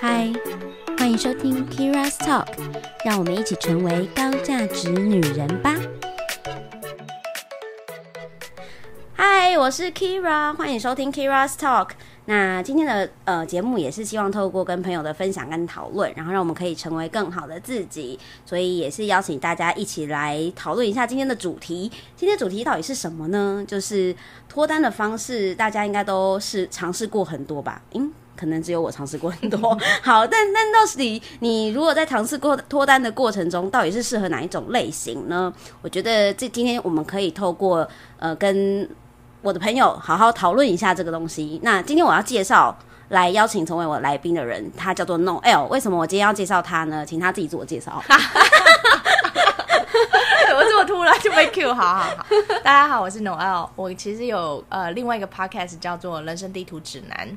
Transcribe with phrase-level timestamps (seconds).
[0.00, 0.32] 嗨，
[0.96, 2.46] 欢迎收听 Kira's Talk，
[3.04, 5.74] 让我们一起成为高价值女人吧。
[9.14, 11.90] 嗨，我是 Kira，欢迎收听 Kira's Talk。
[12.28, 21.90] 那今天的呃节目也是希望透过跟朋友的分享跟讨论，然后让我们可以成为更好的自己，所以也是邀请大家一起来讨论一下今天的主题。
[22.14, 23.64] 今天主题到底是什么呢？
[23.66, 24.14] 就是
[24.46, 27.80] 脱单的方式，大家应该都是尝试过很多吧？
[27.94, 28.12] 嗯。
[28.36, 35.52] 可能只有我尝试过很多， 好，但但到底你如果在尝试过脱单的过程中，到底是适合哪一种类型呢？
[35.82, 38.88] 我觉得这今天我们可以透过呃跟
[39.40, 41.60] 我的朋友好好讨论一下这个东西。
[41.62, 42.76] 那今天我要介绍
[43.10, 45.66] 来邀请成为我来宾的人，他叫做 Noel。
[45.68, 47.04] 为什么我今天要介绍他呢？
[47.06, 48.02] 请他自己自我介绍。
[50.54, 52.26] 我这么突然就被 Q，好好好，
[52.64, 53.68] 大家好，我是 Noel。
[53.76, 57.28] 我其实有呃另外一个 podcast 叫做《人生地图指南》。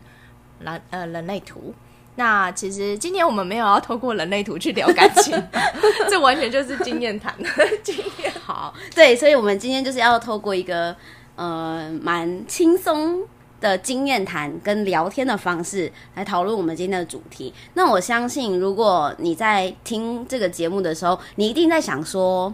[0.64, 1.74] 人呃人类图，
[2.16, 5.34] 那其实今天我们没有要透过人类图去聊感情，
[6.08, 7.34] 这完全就是经验谈。
[7.82, 10.96] 经验好，对，所以我们今天就是要透过一个
[11.42, 13.24] 呃蛮轻松
[13.60, 17.52] 的经验谈跟聊天的方式来讨论我们今天的主题。
[17.74, 22.54] 那我相信，如果你在听这个节目的时候，你一定在想说，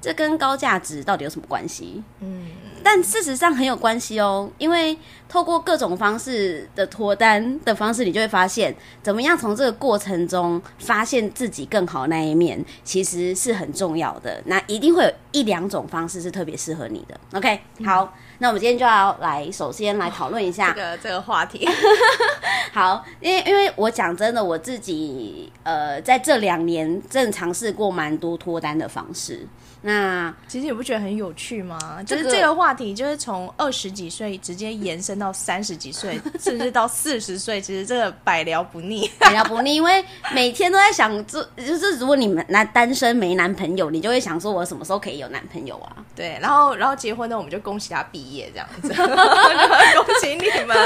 [0.00, 2.00] 这跟高价值到底有什么关系？
[2.20, 2.46] 嗯。
[2.80, 4.96] 但事实上很有关系哦，因为
[5.28, 14.40] 透过各种方式的脱单的方式，你就会发现，怎么样从这个过程中发现自己更好那一面，其实是很重要的。
[14.46, 17.20] 那一定会有一两种方式是特别适合你的。
[17.34, 21.68] OK，好，那我们今天就要来首先来讨论一下 这个这个话题。
[22.72, 29.46] 好，因为因为我讲真的，我自己呃在这两年正尝试过蛮多脱单的方式。
[29.80, 31.78] 那其实你不觉得很有趣吗？
[32.04, 39.76] 就是这个话题，就是从二十几岁直接延伸到三十几岁，甚至到四十岁，其实这个百聊不腻， 百聊不腻。
[39.76, 45.96] 因为每天都在想，这就是如果你们男单身没男朋友，你就会想说，我什么时候可以有男朋友啊？
[46.16, 50.76] 对，然后然后结婚呢，我们就恭喜他毕业这样子， 恭喜你们。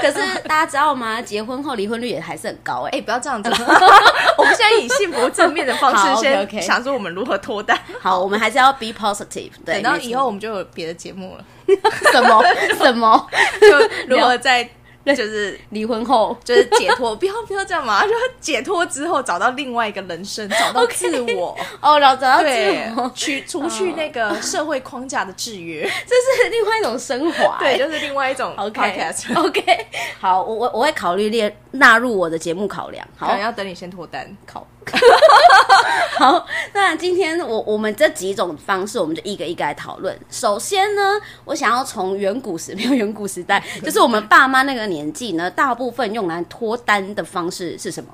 [0.00, 1.20] 可是大家知道吗？
[1.20, 2.98] 结婚后离婚率也还是很高哎！
[2.98, 3.50] 哎，不要这样子，
[4.38, 7.76] 我们现在以幸福正面的方式先想说我们如何脱单。
[8.00, 8.27] 好。
[8.28, 9.80] 我们还是要 be positive，对。
[9.80, 11.44] 然后以后我们就有别的节目了，
[12.12, 12.44] 什么
[12.76, 13.26] 什么，
[13.58, 14.68] 就如何在。
[15.06, 18.02] 就是离婚后，就是解脱，不要不要这样嘛！
[18.04, 18.12] 就
[18.42, 22.48] 解脱之后，找到另外一个人生，找到 自我哦，然后找到自
[22.94, 26.14] 我，去除去那个社会框架的制约，这
[26.44, 29.34] 是另外一种升华，对，就是另外一种 podcast。
[29.34, 29.86] OK，
[30.20, 33.08] 好，我我我会考虑列纳入我的节目考量。
[33.16, 34.66] 好，要等你先脱单考。
[36.18, 40.14] 好，那今天我我们这几种方式，我们就一个一个来讨论。
[40.28, 41.02] 首先呢，
[41.46, 44.98] 我想要从远古时， 没有远古时代，就是我们爸妈那个年。
[44.98, 48.10] 年纪呢，大部分用来脱单的方式是什么？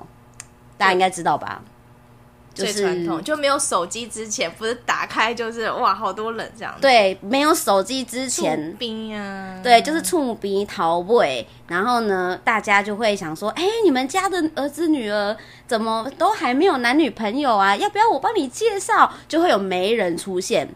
[0.77, 1.59] 大家应该知道吧？
[2.55, 6.73] 最传统就没有手机之前，不是打开就是哇，好多人这样。
[6.79, 11.45] 对，没有手机之前，冰啊，对，就是触鼻逃位。
[11.67, 15.35] 然后呢，大家就会想说：“哎，你们家的儿子女儿
[15.67, 17.75] 怎么都还没有男女朋友啊？
[17.75, 20.69] 要不要我帮你介绍？”就会有媒人出现。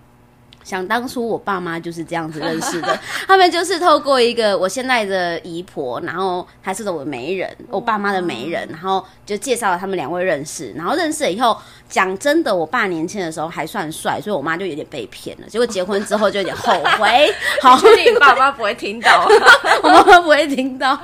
[0.69, 2.95] 想当初我爸妈就是这样子认识的，
[3.27, 11.57] 他们就是透过一个我现在的姨婆，然后还是我的媒人，我爸妈的媒人，然后就介绍了他们两位认识，然后认识了以后，
[11.89, 17.33] 讲真的，我爸年轻的时候还算帅，所以我妈就有点被骗了，结果结婚之后就有点后悔。
[17.63, 19.27] 好，你爸妈不会听到，
[19.81, 20.95] 我妈妈不会听到，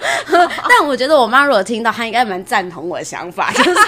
[0.70, 3.80] 但我觉得我妈如果听到，她应该蛮赞同我的想法，就是。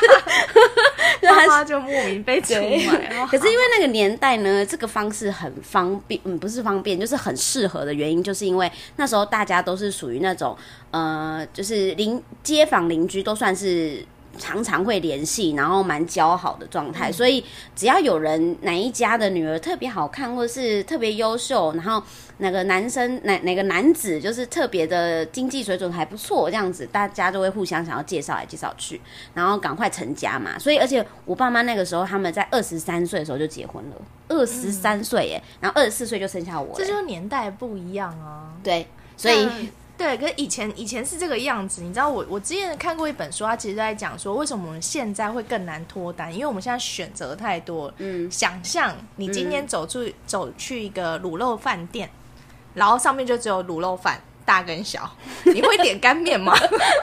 [1.22, 10.58] 妈妈就莫名被出卖，可是因为那个年代呢，这个方式很方便，嗯，不是方便，就是很适合的原因，就是因为那时候大家都是属于那种，
[10.92, 14.06] 呃，就是邻街坊邻居都算是。
[14.38, 17.44] 常常会联系，然后蛮交好的状态，所以
[17.76, 22.02] 只要有人哪一家的女儿特别好看，或者是特别优秀，然后
[22.38, 29.02] 哪个男生哪哪个男子就是特别的经济水准还不错，这样子大家都会互相想要介绍来介绍去，
[29.34, 30.58] 然后赶快成家嘛。
[30.60, 33.96] 所以而且我爸妈那个时候他们在二十三岁的时候就结婚了，
[34.30, 38.54] 二十三岁耶，然后二十四岁就生下我，这就是年代不一样啊。
[38.64, 39.48] 对，所以。
[39.98, 47.92] 对，可是以前以前是这个样子，你知道我我之前看过一本书，它其实在讲说为什么我们现在会更难脱单，因为我们现在选择太多。
[47.98, 52.08] 嗯，想象你今天走出走去一个卤肉饭店，
[52.76, 55.08] 然后上面就只有卤肉饭，大跟小。
[55.44, 56.58] 你会点干面吗？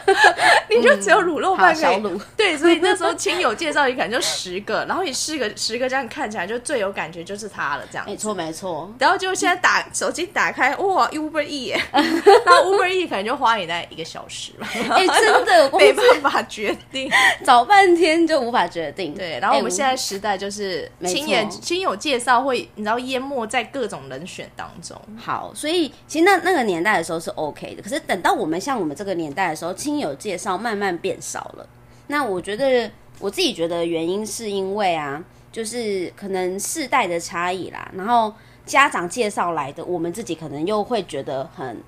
[0.70, 1.84] 你就只有卤肉饭可以。
[1.84, 8.10] 好小卤对，所以那时候亲友介绍，你可能就十个，然后你十个十个这样看起来就最有感觉就是他了，这样子。
[8.10, 17.10] 没错没错，然后就现在打手机打开，哇，Uber E，耶 然后 Uber E 可能就花你大概一个小时吧，哎、真的，我 没办法决定。
[17.44, 19.14] 找半天就无法决定。
[19.14, 25.00] 对，然后我们哎现在时代就是亲眼亲友介绍会，你知道淹没在各种人选当中。
[25.22, 31.68] 好，所以其实那那个年代的时候是 OK 的，可是等到我们像我们这个年代的时候，亲友介绍慢慢变少了。
[32.08, 35.22] 那我觉得我自己觉得原因是因为啊，
[35.52, 38.32] 就是可能世代的差异啦，然后
[38.66, 41.82] 家长介绍来的，我们自己可能又会觉得很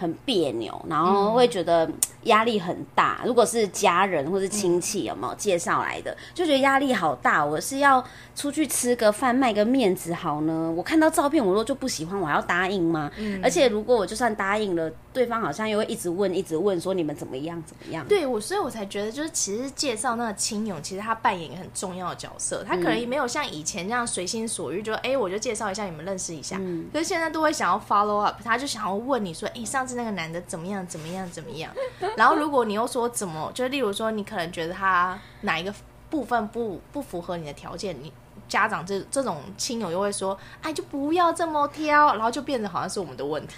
[0.00, 1.86] 很别扭，然后会觉得
[2.22, 3.20] 压力很大。
[3.26, 7.44] 如果是家人或是亲戚有没有介绍来的，就觉得压力好大。
[7.44, 8.02] 我是要
[8.34, 10.72] 出去吃个饭卖个面子好呢？
[10.74, 13.10] 我看到照片我说就不喜欢，我还要答应吗？
[13.42, 18.06] 而且如果我就算答应了，对方好像又会一直问一直问说你们怎么样怎么样？
[18.06, 22.62] 对我，所以我才觉得，就是其实介绍那个亲友，其实他扮演一个很重要的角色。
[22.62, 26.60] 他可能没有像以前那样随心所欲，就哎、我就介绍一下你们认识一下。
[26.92, 31.72] 可是现在都会想要 follow up，他就想要问你说，哎、上次那个男的怎么样怎么样怎么样？
[32.16, 35.74] 然后如果你又说怎么，就例如说你可能觉得他哪一个
[36.08, 38.12] 部分不不符合你的条件，你。
[38.50, 43.54] 家长这这种亲友又会说，哎，就不要这么挑，然后就变得好像是我们的问题。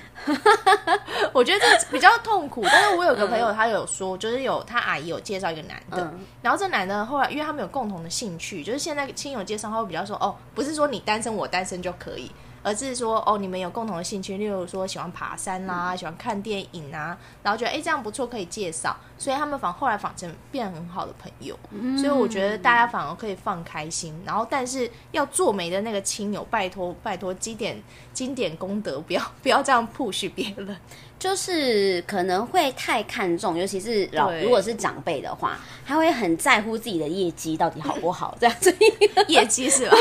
[1.33, 6.21] 我觉得这比较痛苦，但是我有个朋友，他有说，就是有他阿姨有介绍一个男的，嗯。
[6.43, 12.31] 然后这男的后来因为他们有共同的兴趣，就是现在亲友介绍他会比较说，哦，不是说你单身我单身就可以，
[12.63, 21.59] 而是说哦你们有共同的兴趣，例如说喜欢爬山啦、喜欢看电影啊，然后觉得哎这样不错可以介绍，所以他们反后来反成变很好的朋友，
[21.99, 27.83] 所以我觉得大家反而可以放开心，然后但是要做媒的那个亲友，拜托拜托积点
[28.13, 30.77] 经典功德，不要不要这样 push 别人。
[31.19, 35.57] 就是可能会太看重，尤其是老如果是长辈的话，
[35.87, 38.75] 他会很在乎自己的业绩到底好不好，这样子。
[39.29, 39.97] 业绩是吧？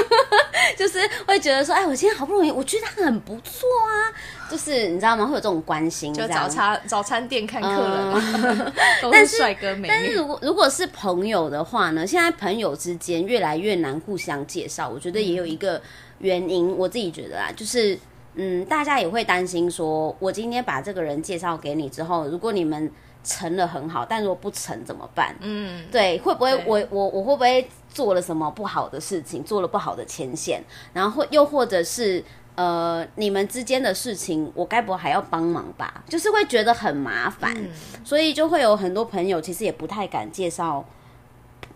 [0.78, 4.12] 就是会觉得说，哎，我今天好不容易，我觉得他很不错啊，
[4.50, 5.26] 就是你知道吗？
[5.26, 9.88] 会有这种关心，就早餐早餐店看客人嘛， 都但是是帅哥美女。
[9.88, 15.82] 但是如果如果是朋友的话呢，现在朋友之间越来越难互相介绍，我觉得也有一个
[16.20, 17.98] 原因，我自己觉得啦，就是
[18.36, 22.90] 嗯，大家也会担心说，我今天把这个人介绍给你之后，如果你们
[23.24, 25.36] 成了很好，但如果不成怎么办？
[25.42, 30.64] 嗯，对，会不会我我我会不会做了什么不好的事情，做了不好的牵线，
[30.94, 32.24] 然后或又或者是
[32.56, 36.04] 呃你们之间的事情，我该不会还要帮忙吧？
[36.10, 37.70] 就是会觉得很麻烦，嗯
[38.04, 40.84] 所以就会有很多朋友其实也不太敢介绍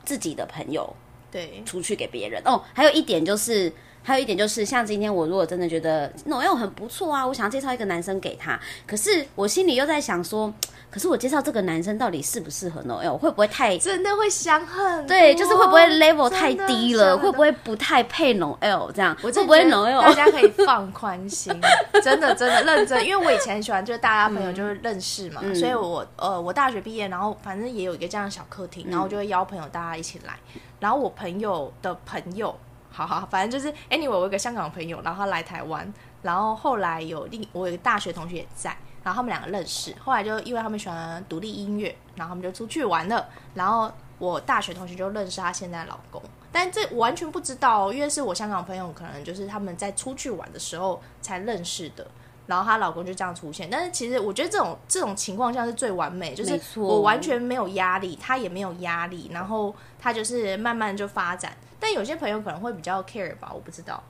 [0.04, 0.96] 自己的朋友
[1.32, 2.42] 对，出去给别人。
[2.46, 3.72] 哦，还有一点就是。
[4.08, 10.54] 还有一点就是，像今天我如果真的觉得 Noel 很不错啊，我想要介绍一个男生给他，可是我心里又在想说，
[10.96, 17.18] 可是我介绍这个男生到底适不适合 Noel，会不会太真的会想很对，就是会不会 level 太低了？
[17.18, 19.14] 会不会不太配 Noel 这样？
[19.22, 20.02] 我会不会真的觉得 Noel？
[20.02, 21.54] 大家可以放宽心，
[22.02, 30.40] 真的真的认真，因为我以前很喜欢，就是大家朋友就是认识嘛，嗯所以我呃我大学毕业，然后反正也有一个这样的小客厅，然后我就会邀朋友大家一起来，
[30.80, 32.58] 然后我朋友的朋友，
[32.90, 38.74] 好好，反正就是 anyway，我有一个香港朋友，然后他来台湾，然后后来有另我有一个大学同学也在。
[39.06, 43.30] 然后他们两个认识，后来就因为他们喜欢独立音乐，然后他们就出去玩了。
[43.54, 46.19] 然后我大学同学就认识她现在的老公，
[46.52, 52.07] 但这我完全不知道、哦，因为是我香港朋友，可能就是他们在出去玩的时候才认识的。
[52.48, 61.56] 然后她老公就这样出现，但是其实我觉得这种这种情况下是最完美，就是我完全没有压力，他也没有压力，然后他就是慢慢就发展。
[61.80, 64.01] 但有些朋友可能会比较 care 吧，我不知道，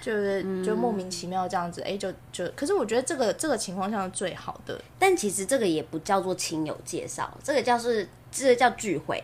[0.00, 9.22] 就是就莫名其妙这样子，哎、就就，可是我觉得这个这个情况下是最好的，但其实这个也不叫做亲友介绍，这个叫是这个叫聚会，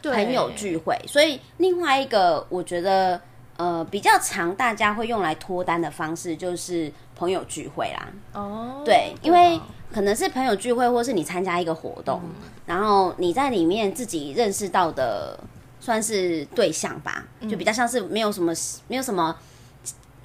[0.00, 0.12] 对。
[0.14, 0.96] 朋友聚会。
[1.06, 3.20] 所以另外一个我觉得
[3.56, 8.08] 呃比较常大家会用来脱单的方式就是朋友聚会啦。
[8.32, 9.60] 哦，对，因为
[9.92, 12.20] 可能是朋友聚会，或是你参加一个活动，
[12.66, 15.38] 然后你在里面自己认识到的
[15.80, 18.52] 算是对象吧，就比较像是没有什么
[18.88, 19.34] 没有什么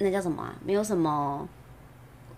[0.02, 1.48] 那叫什么啊，没有什么。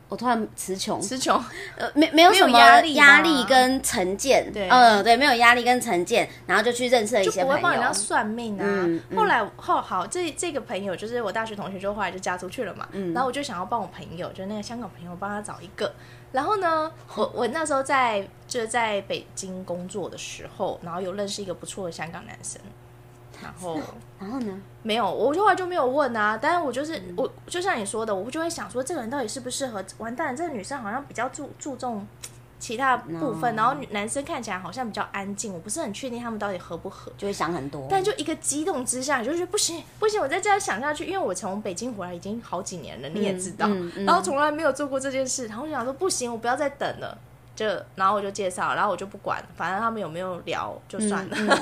[0.06, 1.42] 我突然词穷，词穷，
[1.76, 8.62] 呃，没没有什么压力压力跟成见，对嗯，对，没有压力跟成见，然后就去认识了一些朋友不会帮人家，算命啊。
[8.64, 12.86] 嗯嗯后来后好，这这个朋友就是我大学同学，就后来就嫁出去了嘛。
[12.92, 15.92] 嗯然后我就想要帮我朋友，就那个香港朋友帮他找一个。
[16.32, 22.60] 然后呢，我我那时候在就是在北京工作的时候，然后有认识一个不错的香港男生。
[23.44, 23.78] 然后
[24.18, 24.60] 然后呢？
[24.82, 26.38] 没有，我后来就没有问啊。
[26.40, 29.84] 但是我就是、我，就像你说的，我就会想说，这个人到底适不适合？
[29.98, 32.06] 完蛋，这个女生好像比较注注重
[32.58, 37.12] 其他部分，然后女男生看起来好像比较安静，我不是很确定他们到底合不合。
[37.18, 37.86] 就会想很多。
[37.90, 47.16] 但就一个激动之下，你就觉得不行不行，我再这样想下去，因为我从北京回来已经好几年了，你也知道，嗯嗯然后从来没有做过这件事，然后我就想说不行，我不要再等了。
[47.56, 51.56] 就然后我就介绍，然后我就不管，反正他们有没有聊就算嗯了。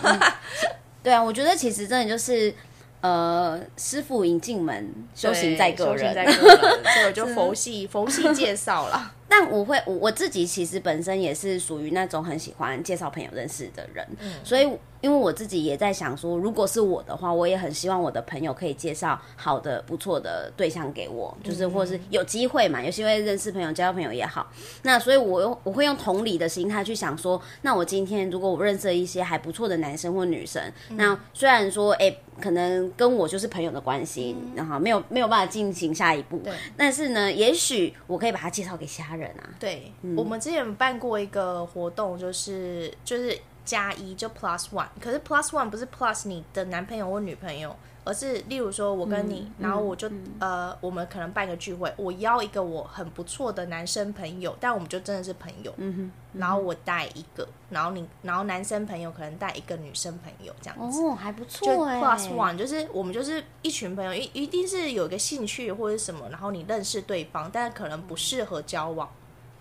[1.03, 2.55] 对啊，我觉得其实真的就是，
[3.01, 6.37] 呃，师傅引进门，修行在个修行在人。
[6.37, 9.13] 个人，所以我就 佛系佛系介绍啦。
[9.29, 14.71] 但我会，我我自己其实本身也是属于那种很喜欢介绍朋友认识的人，嗯所以
[15.03, 24.51] 因为我自己也在想说，如果是我的话，我也很希望我的朋友可以介绍好的、不错的对象给我，就是或是有机会嘛，有机会认识朋友、交朋友也好。
[24.83, 39.51] 那所以我用我会用同理的心态去想说，那我今天如果我认识了一些还不错的男生或女生，那虽然说哎、可能跟我就是朋友的关系，然后没有没有办法进行下一步，对但是呢，也许我可以把他介绍给家人啊。
[39.59, 61.00] 对，我们之前办过一个活动，就是就是加一就 plus one，可是 plus one 不是 plus 你的男朋友或女朋友，而是例如说我跟你，然后我就、呃，我们可能办个聚会，我邀一个我很不错的男生朋友，但我们就真的是朋友，嗯哼，然后我带一个，然后你，然后男生朋友可能带一个女生朋友这样子。
[61.00, 69.09] 哦，还不就错哎、plus one，就是我们就是一群朋友，一一定是有一个兴趣或者什么，然后你认识对方，但可能不适合交往，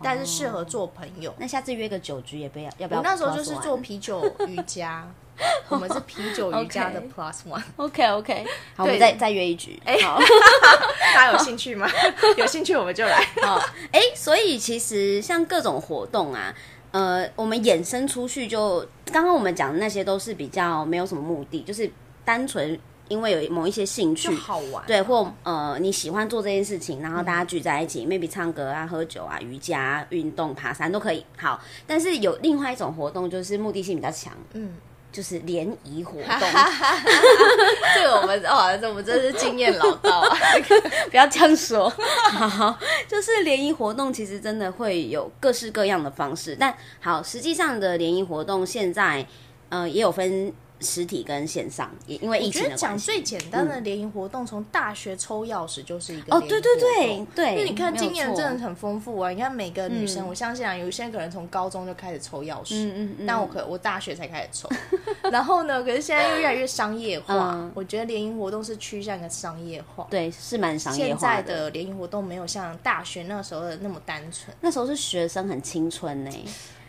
[0.02, 1.34] 但是适合做朋友。
[1.38, 3.00] 那下次约个酒局也不要，要不要？
[3.02, 3.82] 我那时候就是做。
[3.82, 5.08] 啤酒瑜伽，
[5.68, 9.82] 我们是啤酒瑜伽的 plus one，OK OK，好，我们再再约一局。
[9.84, 10.20] 哎、好，
[11.16, 11.90] 大家有兴趣吗？
[12.38, 13.26] 有兴趣我们就来。
[13.42, 13.60] 好，
[13.92, 16.54] 哎、所以其实像各种活动啊，
[16.92, 21.92] 呃，我们衍生出去就，刚刚我们讲的那些都是比较没有什么目的，就是
[22.24, 22.80] 单纯
[23.12, 24.36] 因为有某一些兴趣就。
[24.36, 31.26] 好玩，对，或呃你喜欢做这件事情，然后大家聚在一起、m a y b e 唱歌啊、喝酒啊、瑜伽、运动、爬山都可以。
[31.38, 34.76] 好，但是有另外一种活动，就是目的性比较强，嗯，
[35.12, 36.40] 就是联谊活动。
[37.96, 40.38] 这个我们哦，这我们真是经验老道啊。
[41.12, 41.90] 不要这样说。
[42.32, 42.78] 好，
[43.08, 49.26] 就是联谊活动其实真的会有各式各样的方式，但好，实际上的联谊活动现在
[49.70, 50.52] 呃也有分
[50.82, 52.98] 实体跟线上，也因为疫我觉得讲。
[52.98, 59.30] 最简单的联谊活动，从大学抽钥匙就是一个哦，对对对对，因为你看经验真的很丰富啊！
[59.30, 64.70] 你看每个女生，嗯我相信啊，有一些可能从高中就开始抽钥匙，嗯嗯嗯但我可我大学才开始抽。
[65.32, 70.08] 然后呢，可是现在又越来越商业化，嗯我觉得联谊活动是趋向一个商业化。
[70.10, 74.56] 对是蛮商业化现在的联谊活动没有像大学那时候的那么单纯。
[74.62, 76.32] 那时候是学生很青春呢，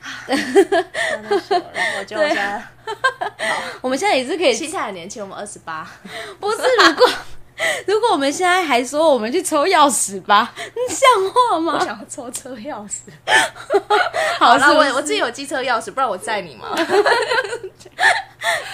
[1.99, 2.63] 我觉得我现在
[3.81, 5.89] 我们现在也是可以，心态很年轻，我们二十八，
[6.41, 7.09] 不是如果
[7.87, 11.85] 如果我们现在还说我们去抽钥匙吧，你像话吗我？
[11.85, 13.03] 想要抽车钥匙。
[14.41, 16.75] 好好了，我我自己有机车钥匙，不然我载你嘛。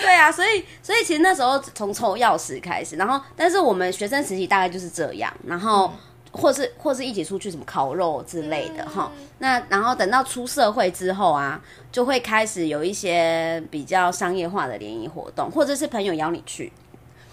[0.00, 5.92] 对啊，所以所以其实那时候从抽钥匙开始，然后但是我们学生时期大概就是这样，然后、
[6.32, 16.72] 或是或是一起出去什么烤肉之类的哈、那然后等到出社会之后啊，就会开始有一些比较商业化的联谊活动，或者是朋友邀你去。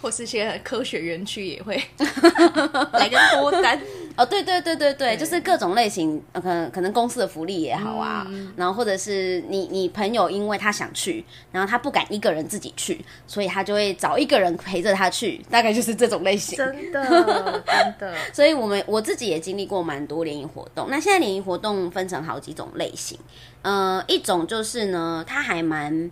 [0.00, 1.74] 或是一些科学园区也会
[2.92, 3.80] 来个多单，
[4.16, 8.26] 哦，对对对对对，就是各种类型，呃可能可能公司的福利也好啊，
[8.56, 16.56] 然后或者是你你朋友因为他想去，然后他不敢一个人自己去，所以他就会找一个人陪着他去，大概就是这种类型。
[16.56, 17.04] 真的
[17.66, 18.14] 真的。
[18.32, 20.88] 所以我们我自己也经历过蛮多联谊活动。
[20.90, 23.18] 那现在联谊活动分成好几种类型，
[23.62, 26.10] 呃，一种就是呢，它还蛮。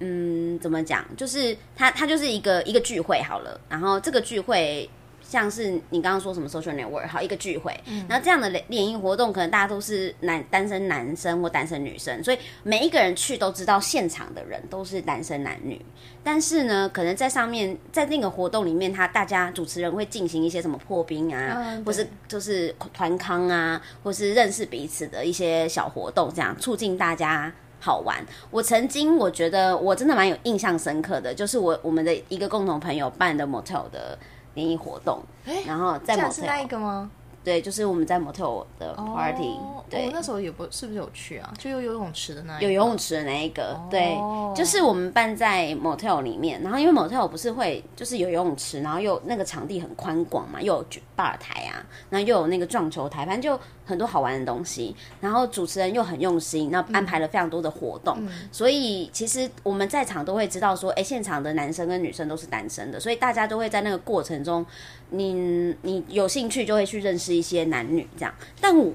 [0.00, 1.04] 嗯，怎么讲？
[1.16, 3.60] 就是它，它就是一个一个聚会好了。
[3.68, 4.88] 然后这个聚会
[5.22, 7.72] 像是你刚刚说什么 social network，好一个聚会。
[8.08, 15.80] 然后这样的联联谊活动，可能大家都是男单身男生或单身女生，所以每一个人去都知道现场的人都是单身男女。
[16.22, 27.52] 但是呢，可能在上面，在那个活动里面，他大家主持人会进行一些什么破冰啊，嗯或是就是团康啊，或是认识彼此的一些小活动，这样促进大家
[27.84, 28.24] 好玩。
[28.50, 34.18] 我曾经我觉得我真的蛮有印象深刻的，就是我我们的一个共同朋友办的 motel 的
[34.54, 35.22] 联谊活动，
[35.66, 37.10] 然后在这样是那一 motel 个吗？
[37.44, 41.52] 对，就是我们在 motel 的 party，、哦对，我那时候也不是不是有去啊？
[41.58, 44.14] 就有游泳池的那有游泳池的那一个，对。
[44.14, 54.96] 哦，就是我们办在 motel 里面，然后因为 motel 不是会就是有游泳池，然后又那个场地很宽广嘛，又有举吧台啊，然后又有那个撞球台，反正就很多好玩的东西。
[55.20, 58.16] 然后主持人又很用心，那安排了非常多的活动，
[58.50, 64.64] 所以其实我们在场都会知道说，哎，现场的男生跟女生都是单身的，所以大家都会在那个过程中，
[65.10, 68.34] 你你有兴趣就会去认识一些男女这样。
[68.60, 68.92] 但我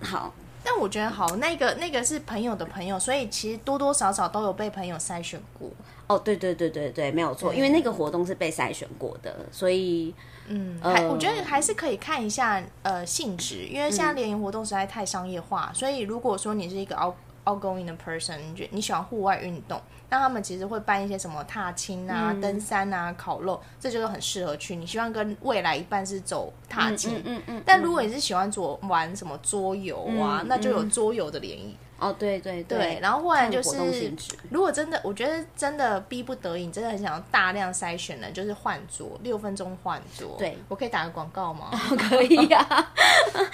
[0.00, 0.32] 好，
[0.64, 5.70] 但我觉得好，那个那个是朋友的朋友，所以其实多多少少都有被朋友筛选过。
[6.08, 10.12] 哦，对对对对对，没有错，因为那个活动是被筛选过的，所以
[10.48, 17.14] 嗯，呃还我觉得还是可以看一下呃性质，因为现嗯在联谊活动实在太商业化，所以如果说你是一个 out
[17.44, 19.80] outgoing 的 person，你觉你喜欢户外运动，
[20.12, 24.76] 那他们其实会办一些什么踏青啊、嗯登山啊、烤肉，这就是很适合去。
[24.76, 31.74] 你希望跟未来一半是走踏青，嗯嗯嗯，但如果你是喜欢做玩什么桌游啊，嗯那就有桌游的联谊。
[32.02, 34.12] 哦，对对对，然后后来就是，
[34.50, 40.34] 如果真的，我觉得真的逼不得已，你真的很想要大量筛选的，就是换桌，六分钟换桌。
[40.38, 41.70] 对我可以打个广告吗？
[41.96, 42.66] 可以呀、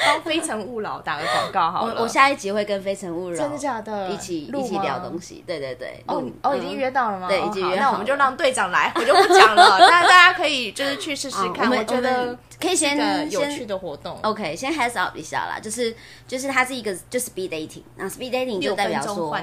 [0.06, 1.94] 帮非诚勿扰打个广告好了。
[1.96, 7.28] 我我下一集会跟非诚勿扰真的假的一起一起聊东西，对对对，哦录哦，已经嗯约到了吗？
[7.28, 9.76] 对哦已经约那我们就了让队长来，我就不讲了。
[9.88, 14.18] 但大家可以就是去试试看，啊我们觉得可以先有先趣的活动。
[14.22, 15.94] OK，先 heads up 一下啦，就是
[16.26, 19.36] 就是它是一个就 speed dating，那 speed dating 就六代表说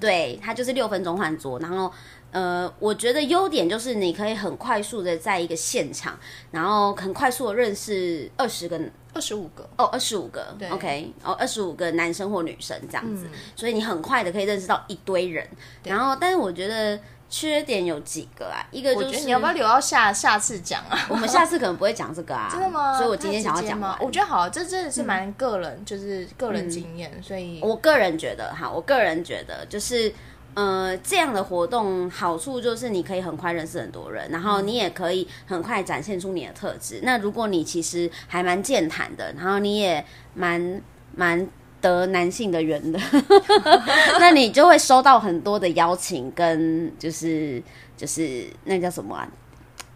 [0.00, 1.92] 对，它就是六分钟换桌，然后
[2.30, 6.18] 呃，我觉得优点就是你可以很快速的在一个现场，
[6.50, 8.80] 然后很快速的认识二十个
[9.12, 9.68] 二十五个。
[9.76, 15.46] 哦，二十五个对，OK，哦，二十五个男生或女生这样子，嗯所以你很快的可以认识到一堆人。
[15.84, 16.98] 然后，但是我觉得
[17.32, 20.98] 缺点有几个啊，一个就是你要不要留到下下次讲啊？
[21.08, 22.94] 我们下次可能不会讲这个啊， 真的吗？
[22.98, 23.96] 所以我今天想要讲完？
[24.00, 30.12] 我觉得好，这真的是蛮个人，就是个人经验，所以我个人觉得哈，我个人觉得就是。
[30.54, 37.00] 呃，这样的活动好处就是你可以很快认识很多人，然后你也可以很快展现出你的特质。
[37.04, 40.82] 那如果你其实还蛮健谈的，然后你也蛮
[41.16, 41.48] 蛮
[41.82, 42.98] 得男性的缘的，
[44.18, 47.62] 那你就会收到很多的邀请，跟就是
[47.94, 49.28] 就是那叫什么啊？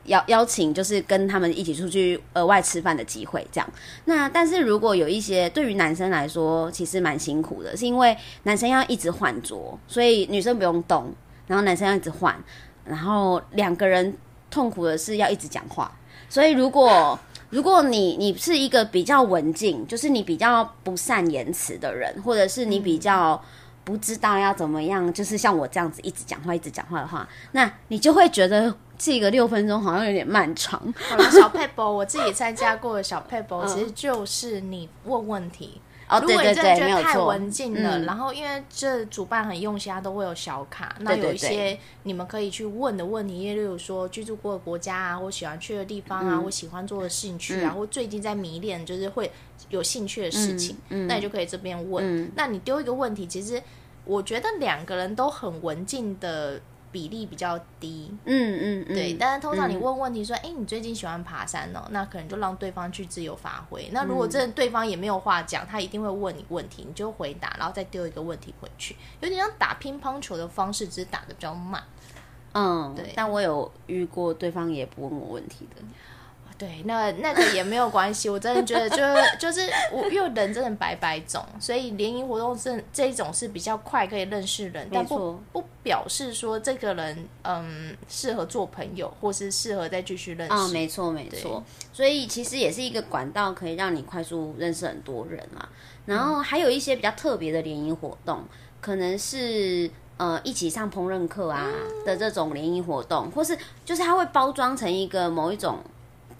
[0.05, 3.69] 邀邀请就是跟他们一起出去额外吃饭的机会，这样。
[4.05, 11.13] 那但是如果有一些对于男生来说，其实蛮辛苦的，是因为男生要一直换桌，所以女生不用动，
[11.49, 12.37] 然后男生要一直换，
[12.85, 14.17] 然后两个人
[14.49, 15.91] 痛苦的是要一直讲话。
[16.29, 17.19] 所以如果
[17.51, 23.41] 如果你你是一个比较文静，就是你比较不善言辞的人，或者是你比较
[23.85, 30.81] 不知道要怎么样，就是像我这样子一直讲话一直讲话的话，那你就会觉得这个六分钟好像有点漫长。
[31.09, 35.81] 好了，小 paper 我自己参加过的小 paper，、嗯其实就是你问问题。
[36.09, 37.51] 哦，如对对对，果你真的觉没有错得太文。
[37.51, 38.05] 静了，嗯。
[38.05, 46.45] 然后因为这主办很用心，他都会有小卡，那有一些你们可以去问的问题，例如说居住过的国家啊，或喜欢去的地方啊，嗯。
[46.45, 49.31] 或喜欢做的兴趣啊，或最近在迷恋，就是会
[49.71, 52.31] 有兴趣的事情，嗯那你就可以这边问。
[52.35, 53.63] 那你丢一个问题，其实
[54.05, 56.61] 我觉得两个人都很文静的
[56.97, 59.83] 比例比较低，嗯嗯嗯，对，但是通常你嗯。
[59.83, 61.87] 问问题说，哎、你最近喜欢爬山哦？
[61.91, 63.87] 那可能就让对方去自由发挥。
[63.93, 64.17] 那如嗯。
[64.17, 71.83] 果真的对方也没有话讲，他一定会问你问题，你就回答，然后再丢一个问题回去，有点像打乒乓球的方式，只是打的比较慢。
[72.55, 73.13] 嗯，对。
[73.15, 75.83] 但我有遇过对方也不问我问题的，
[76.59, 90.55] 对，那那个也没有关系，我真的觉得就是 就是我，因为人真的百百种，所以联谊活动这这一种是比较快可以认识人，但不不表示说这个人嗯适合做朋友，或是适合再继续认识。
[90.55, 95.69] 啊、没错没错，所以其实也是一个管道，可以让你快速认识很多人嘛。
[96.07, 98.43] 然后还有一些比较特别的联谊活动，
[98.81, 101.71] 可能是呃一起上烹饪课啊
[102.07, 105.79] 的这种联谊活动，或是就是它会包装成一个某一种。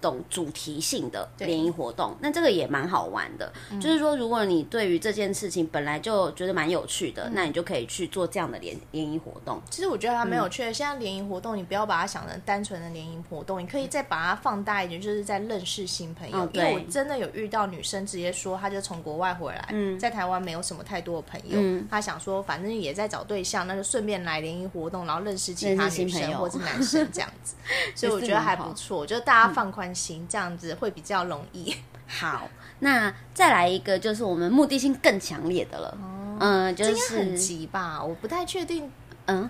[0.01, 3.53] 懂主题性的联谊活动，那这个也蛮好玩的。
[3.81, 9.61] 就是说，如果你对于这件事情本来就觉得蛮有趣的，那你就可以去做这样的联联谊活动。
[9.71, 10.73] 其实我觉得它蛮有趣的。
[10.73, 16.39] 现在联谊活动，你不要把它想成单纯的联谊活动，你可以再把它放大一点，就是在认识新朋友。
[16.39, 27.55] 哦因为我真的有遇到女生直接说，她就从国外回来，在台湾没有什么太多的朋友，她想说反正也在找对象，那就顺便来联谊活动，然后认识其他女朋友生或是男生这样子。
[27.95, 31.75] 所以我觉得还不错，就大家放宽心，这样子会比较容易。
[32.07, 35.99] 好，那再来一个，就是我们目的性更强烈的了。
[36.39, 38.03] 嗯，就是很急吧？
[38.03, 38.91] 我不太确定，
[39.27, 39.49] 嗯，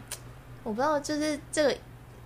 [0.63, 1.77] 我不知道，就是这个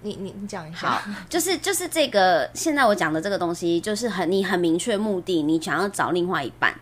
[0.03, 6.73] 你你你讲一下好，就是就是这个，现在我讲的这个东西，就是很你很明确目的，你想要找另外一半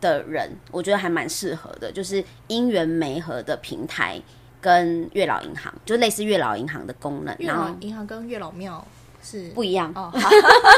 [0.00, 4.20] 的人，我觉得还蛮适合的，就是姻缘媒合的平台
[4.60, 8.86] 跟月老银行，就类似月老银行的功能，月然后老银行跟月老庙
[9.28, 9.42] 是。
[9.54, 10.30] 不一样，哦，好。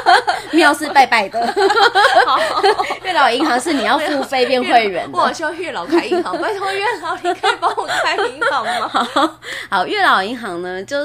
[0.53, 1.41] 庙是拜拜的，
[3.03, 5.19] 月老银行是你要付费变会员的。
[5.19, 9.09] 我好需要月老开银行，拜托月老，你可以帮我开银行吗？
[9.69, 10.97] 好，月老银行呢，就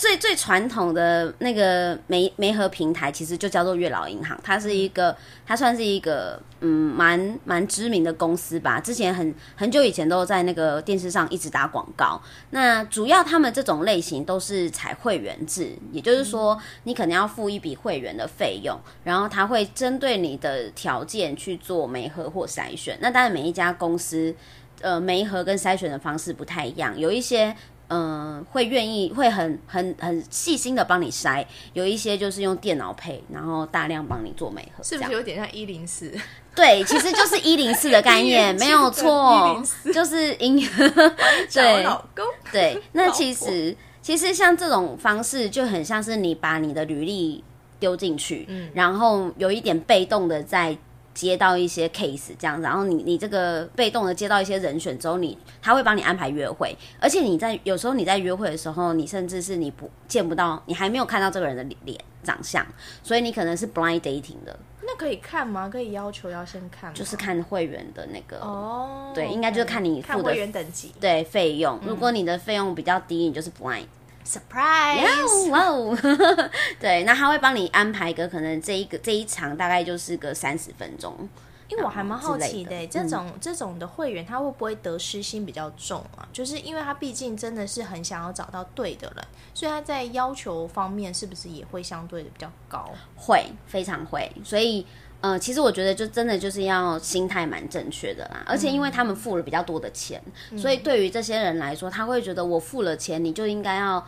[0.00, 4.40] 最最传统的那个媒媒合平台，其实就叫做月老银行。
[4.42, 8.80] 它是一个，它算是一个嗯蛮蛮知名的公司吧。
[8.80, 12.18] 之前很很久以前都在那个电视上一直打广告。
[12.48, 22.96] 那主要他们这种类型都是采会员制，也就是说，你可能要付一笔会员的费用，然后他会针对你的条件去做媒合或筛选。
[23.02, 24.34] 那当然每一家公司。
[24.82, 27.54] 呃，媒合跟筛选的方式不太一样，有一些
[27.90, 36.12] 嗯、呃会愿意会很很很细心的帮你筛，有一些就是用电脑配，然后大量帮你做美合，是不是有点像一零四？
[36.54, 40.60] 对，其实就是一零四的概念， 没有错，104就是音
[41.48, 42.80] 找对老公，对。
[42.92, 47.44] 那其实其实像这种方式就很像是你把你的履历
[47.78, 50.76] 丢进去，嗯然后有一点被动的在。
[51.20, 62.66] 接到一些 case 这样，然后你你这个被动的接到一些人选之后，你他会帮你安排约会，而且你在有时候你在约会的时候，你甚至是你不见不到，你还没有看到这个人的脸长相，
[63.02, 65.68] 所以你可能是 blind dating 的，那可以看吗？
[65.68, 70.94] 可以要求要先看吗，就是看会员的那个哦，对应该就是看你付的看会员等级。
[70.98, 73.84] 对费用，如果你的费用比较低，你就是 blind。
[74.30, 75.96] ，surprise，哇哦，
[76.78, 81.28] 对，那他会帮你安排个可能这一个这一场大概就是个三十分钟，
[81.68, 82.86] 因为我还蛮好奇的。
[82.86, 86.28] 这种、这种的会员他会不会得失心比较重啊？
[86.32, 92.90] 就是因为他毕竟真的是很想要找到对的人，所以他在要求方面是不是也会相对的比较高？
[93.16, 94.86] 会非常会，所以。
[95.22, 100.18] 呃，其实我觉得就真的就是要心态蛮正确的啦，而且因为他们付了比较多的钱，
[100.56, 104.02] 所以对于这些人来说，他会觉得我付了钱，你就应该要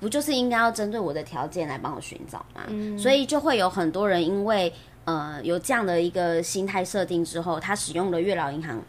[0.00, 2.62] 不就是应该要针对我的条件来帮我寻找嘛？
[2.96, 4.72] 所以就会有很多人因为
[5.04, 8.80] 呃有这样的一个心态设定之后，他使用了月老银行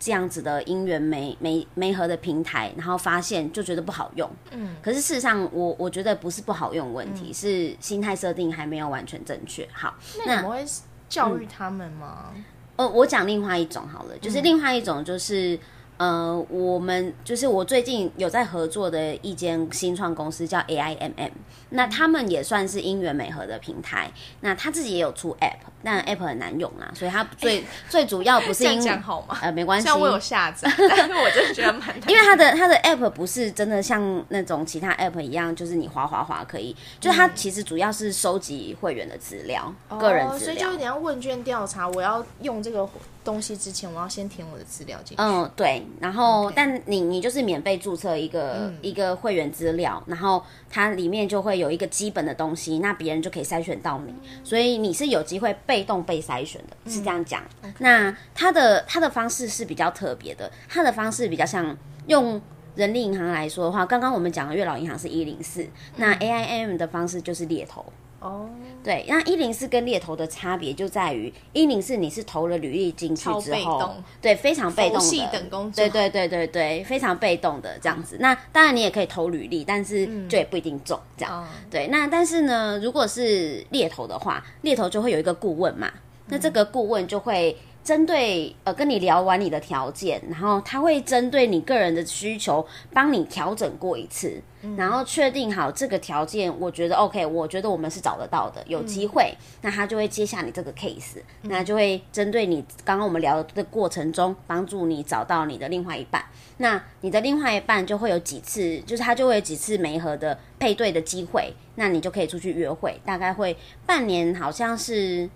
[0.00, 4.28] 这样子的姻缘媒媒媒合的平台，然后发现就觉得不好用。
[4.50, 9.68] 嗯，可是事实上我我觉得不是不好用问题，是心态设定还没有完全正确。
[9.72, 9.94] 好，
[10.26, 10.64] 那我们会
[11.08, 12.34] 教育他们吗？
[12.76, 15.58] 呃，我讲另外一种好了，就是另外一种就是。
[15.98, 21.30] 呃，我们就是我最近有在合作的一间新创公司叫 AIMM，
[21.70, 29.38] 那他们也算是姻缘美合的平台，那他自己也有出 App，但 App 很难用啊，所以他最最主要不是因为好吗？
[29.42, 40.78] 呃没关系像，我有下载， 但是我真的觉得蛮因为他的他的 app 不是真的像那种其他 app 一样，就是你滑滑滑可以，就是它其实主要是收集会员的资料、个人资料哦所以就。
[40.78, 42.88] 你要问卷调查，我要用这个
[43.24, 45.20] 东西之前，我要先填我的资料进去。
[45.20, 57.42] 嗯，对，然后但你你就是免费注册一个、一个会员资料，然后它里面就会有一个基本的东西，那别人就可以筛选到你，所以你是有机会被动被筛选的，是这样讲。
[57.78, 62.40] 那它的它的方式是比较特别的，它的方式比较像用。
[62.76, 65.66] 人力银行来说的话，刚刚我们讲的月老银行是一零四，
[65.96, 67.84] 那 AIM 的方式就是猎头。
[68.20, 68.50] 哦，
[68.82, 78.16] 对，那一零四跟猎头的差别就在于，一零四你是投了履历进去之后对，非常被动的，等工作对对对对对，非常被动的这样子。
[78.18, 81.44] 那当然你也可以投履历，但是就也不一定中这样。
[81.44, 85.88] 嗯对，那但是呢，如果是猎头的话，猎头就会有一个顾问嘛，
[86.26, 94.42] 那这个顾问就会针对呃跟你聊完你的条件，然后他会针对你个人的需求帮你调整过一次，
[94.76, 106.22] 然后确定好这个条件，我觉得 OK，我觉得我们是找得到的，有机会，那他就会接下你这个 case，那就会针对你刚刚我们聊的过程中，帮助你找到你的另外一半。
[106.58, 115.30] 那你的另外一半就会有几次，就是他就会有几次媒合的配对的机会，那你就可以出去约会，大概会半年，好像是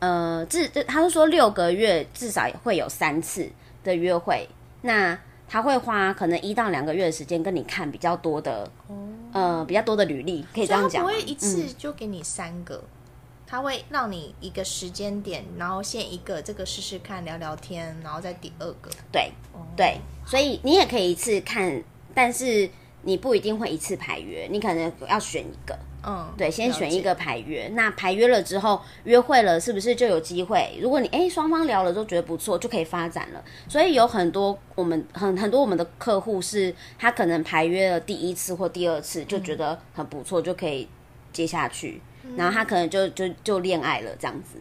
[0.00, 3.50] 呃，至他是说六个月至少会有三次
[3.82, 4.48] 的约会，
[4.82, 8.70] 那他会花可能一到两个月的时间跟你看比较多的，
[9.32, 11.10] 呃，比较多的履历，可以这样讲吗。
[11.10, 12.82] 不会一次嗯就给你三个，
[13.46, 18.90] 他会让你一个时间点，然后先一个这个试试看，聊聊天，然后再第二个。
[19.10, 19.32] 对
[19.76, 21.82] 对，所以你也可以一次看，
[22.14, 22.70] 但是
[23.02, 25.76] 你不一定会一次排约，你可能要选一个。
[26.06, 27.68] 嗯，对，先选一个排约。
[27.74, 30.78] 那排约了之后，约会了是不是就有机会？
[30.80, 33.44] 如果你哎双方聊了都觉得不错，就可以发展了。
[33.68, 40.88] 所以有很多我们很很多我们的客户是，他可能排约了第一次或第二次就觉得很不错，就可以
[41.32, 42.00] 接下去，
[42.36, 44.60] 然后他可能就就就恋爱了这样子。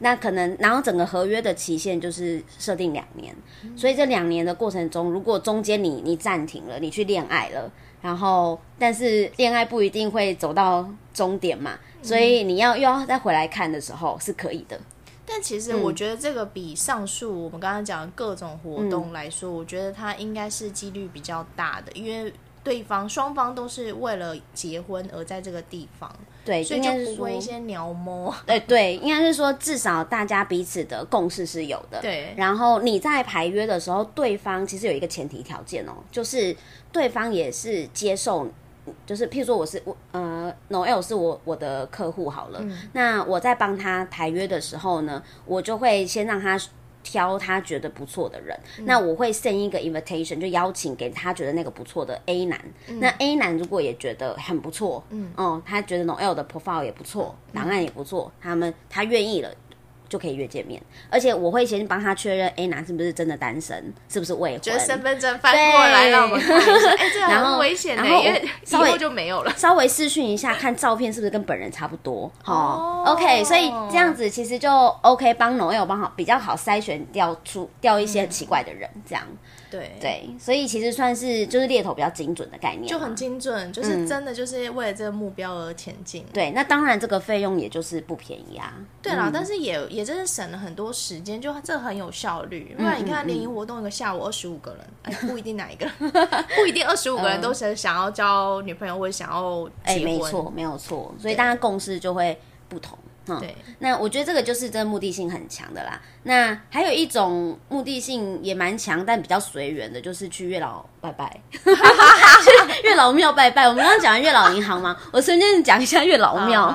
[0.00, 3.32] 那可能，然后整个合约的期限就是设定两年，
[3.76, 7.70] 所以这两年的过程中，如果中间你你暂停了，你去恋爱了，
[8.02, 14.78] 然后但是恋爱不一定会走到终点嘛，所以你要又要再回来看的时候是可以的。
[15.24, 22.30] 但其实我觉得这个比上述我们刚刚讲的各种活动来说，我觉得它应该是几率比较大的，因为
[22.64, 28.34] 对方双方都是为了结婚而在这个地方，对，所以就应该是说不会一些鸟摸。
[28.46, 32.00] 对对，应该是说至少大家彼此的共识是有的。
[32.00, 36.54] 对然后你在排约的时候，对方其实有一个前提条件哦，就是
[36.90, 38.48] 对方也是接受，
[39.06, 46.58] 就是譬如说我是我呃，Noel 是我我的客户好了，那我在帮他排约的时候呢，我就会先让他。
[47.02, 52.60] 挑他觉得不错的人，那我会 send 一个 invitation，就邀请给他觉得那个不错的 A 男。
[53.00, 59.50] 那 A 男如果也觉得很不错，嗯，哦，他觉得 Noel 的 profile 也不错，档案也不错，他们他愿意了。
[60.12, 69.50] 就可以约见面，而且我会先帮他确认 A 男是不是真的单身，是不是未婚，就是身份证翻过来让我们看一下，哎、这 很危险的，然后因为以稍微后就没有了。
[69.56, 72.30] 稍微试训一下，看照片是不是跟本人差不多。
[72.44, 74.70] 哦哦 o k 所以这样子其实就
[75.00, 79.24] OK，帮 Noel 帮好比较好筛选掉出掉一些奇怪的人，这样、
[79.72, 86.26] 对，对，所以其实算是就是猎头比较精准的概念，就很精准，就是真的就是为了这个目标而前进。
[86.30, 86.50] 对。
[86.50, 88.74] 那当然这个费用也就是不便宜啊。
[89.00, 92.74] 对啦，但是也也真是省了很多时间，就这很有效率。
[92.76, 95.88] 不然你看联谊活动一个下午二十五个人，哎，不一定哪一个，
[96.54, 100.18] 不一定二十五个人都是想要交女朋友或者想要哎、结婚。
[100.18, 102.98] 没错，没有错，所以大家共识就会不同。
[103.28, 106.00] 嗯，对，那我觉得这个就是真的目的性很强的啦。
[106.24, 111.60] 那还有一种目的性也蛮强，但比较随缘的，就是去月老拜拜，去
[112.82, 113.68] 月老庙拜拜。
[113.68, 116.66] 我们刚刚讲完月老银行嘛，我顺便讲一下月老庙。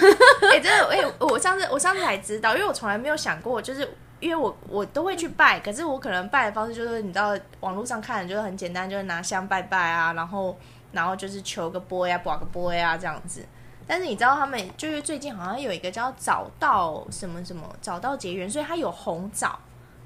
[0.52, 3.88] 哎、真的，哎、我上次我上次才知道，因为我从来没有想过，就是
[4.20, 10.54] 因为我我都会去拜，可是我可能拜的方式就是你知道网络上看的就是很简单，就是拿香拜拜啊，然后
[10.92, 13.42] 然后就是求个波呀、保个波呀这样子。
[13.86, 19.58] 但是你知道他们就是最近好像有一个叫找到什么什么找到结缘，所以它有红枣，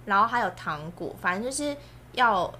[0.04, 1.76] 然后还有糖果，反正就是
[2.12, 2.52] 要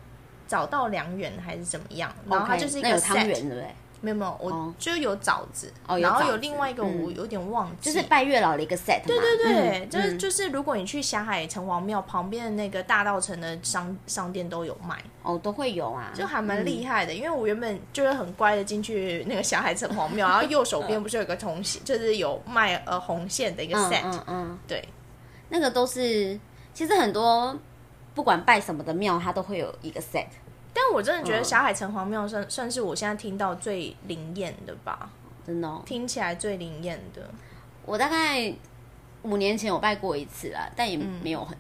[0.47, 3.75] 找到良缘还是怎么样，然后它就是一个汤圆，对不对？
[4.01, 7.15] 没有没有，我哦就有枣子，哦然后有另外一个我嗯。
[7.17, 9.05] 有点忘记，就是拜月老的一个 set 嘛。
[9.07, 10.19] 对对对，嗯就是嗯。
[10.19, 17.13] 就是，如果你去霞海城隍庙旁边的那个大道城的商商店都有卖，哦都会有啊，就还蛮厉害的。
[17.13, 24.89] 因为我原本就是很乖的进去那个霞海城隍庙， 然后右手边不是有个红线，就是有卖呃红线的一个嗯 set，、嗯嗯，对，
[25.49, 26.39] 那个都是
[26.73, 27.57] 其实很多
[28.15, 30.27] 不管拜什么的庙，它都会有一个 set。
[30.81, 35.11] 但我真的觉得嗯霞海城隍庙算算是我现在听到最灵验的吧，
[35.45, 37.29] 真的、哦，听起来最灵验的。
[37.85, 38.55] 我大概
[39.23, 41.57] 五年前有拜过一次啦，但也没有很、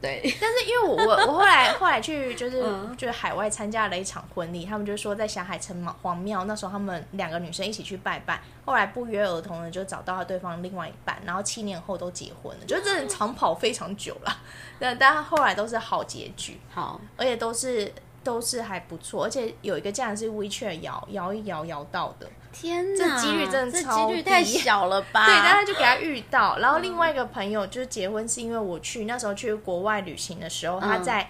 [0.00, 0.22] 对。
[0.40, 14.38] 但是因为我我我后来后来去就是、嗯就是海外参加了一场婚礼，他们就说在霞海城隍庙，那时候他们两个女生一起去拜拜，后来不约而同的就找到了对方另外一半，然后七年后都结婚了，就真的长跑非常久了，
[14.78, 17.92] 但但后来都是好结局，好，而且都是。
[18.24, 25.26] 都是还不错，而且有一个竟然是 WeChat 摇摇一摇摇到的，天哪，这几率真的这超几率太小了吧？
[25.28, 26.56] 对，但他就给他遇到。
[26.64, 31.28] 然后另外一个朋友就是结婚，是因为我去那时候去国外旅行的时候，他在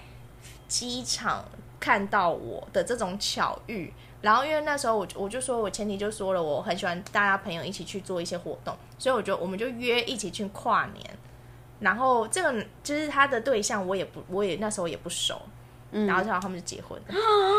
[0.68, 1.44] 机场
[1.78, 3.92] 看到我的这种巧遇。
[4.22, 11.10] 然后因为那时候我我就说我前提就说了，我很喜欢大家朋友一起去做一些活动，所以我就我们就约一起去跨年。
[11.80, 15.42] 然后这个就是他的对象，我也不我也那时候也不熟。
[16.06, 17.14] 然后然后他们就结婚了，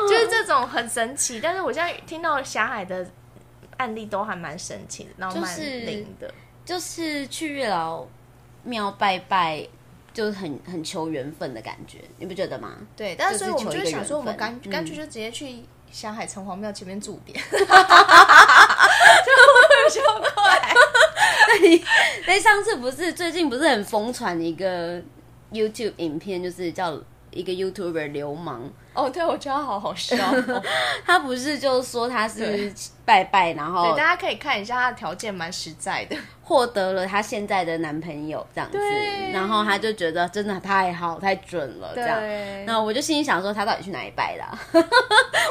[0.09, 1.39] 就是这种很神奇。
[1.39, 3.07] 但是我现在听到霞海的
[3.77, 6.33] 案例都还蛮神奇的，然后蛮就是灵的。
[6.65, 8.05] 就是去月老
[8.63, 9.65] 庙拜拜，
[10.13, 12.73] 就是很很求缘分的感觉，你不觉得吗？
[12.97, 17.65] 对，但是所以我们就会想说，我们干干脆就直接去霞海城隍庙前面住点，就会
[19.87, 20.01] 比较
[20.33, 20.59] 快。
[22.25, 24.99] 哎，上次不是最近不是很疯传一个
[25.51, 26.99] YouTube 影片，就是叫
[27.35, 30.15] 一个 YouTuber 流氓，哦，对，我觉得他好好笑。
[30.15, 30.63] 哦
[31.05, 32.73] 他不是就说他是
[33.05, 36.15] 拜拜，然后对，大家可以看一下他的条件蛮实在的。
[36.47, 38.77] 获得了他现在的男朋友这样子，
[39.33, 42.19] 然后他就觉得真的太好太准了这样。
[42.19, 44.59] 对，那我就心里想说，他到底去哪里拜啦啊、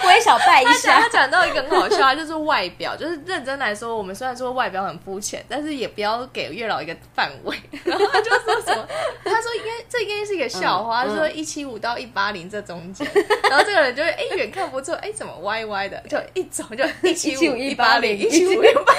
[0.07, 1.09] 我也想拜一下他。
[1.09, 7.57] 讲到一个很好笑，他就是外表，就是认真来说，我们虽然说外表很肤浅，但是也不要给月老一个范围。
[7.83, 8.87] 然后他就说什么，
[9.25, 13.05] 他说应该这应该是一个笑话，嗯他说一七五到一八零这中间，
[13.51, 18.95] 然后这个人就会哎远看不错，哎怎么歪歪的，就一走就一七五一八零一 七五一八零。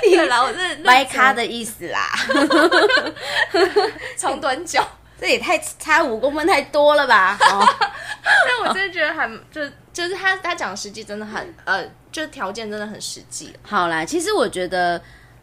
[0.16, 2.08] 对啦，我是歪咖的意思啦，
[4.16, 4.86] 长短脚，
[5.20, 7.36] 这也太差五公分太多了吧？
[7.40, 7.64] 哦，
[8.24, 9.60] 但我真的觉得还就
[9.92, 13.54] 就是他他讲的实际真的很呃，就是条件真的很实际。
[13.62, 15.00] 好啦，其实我觉得，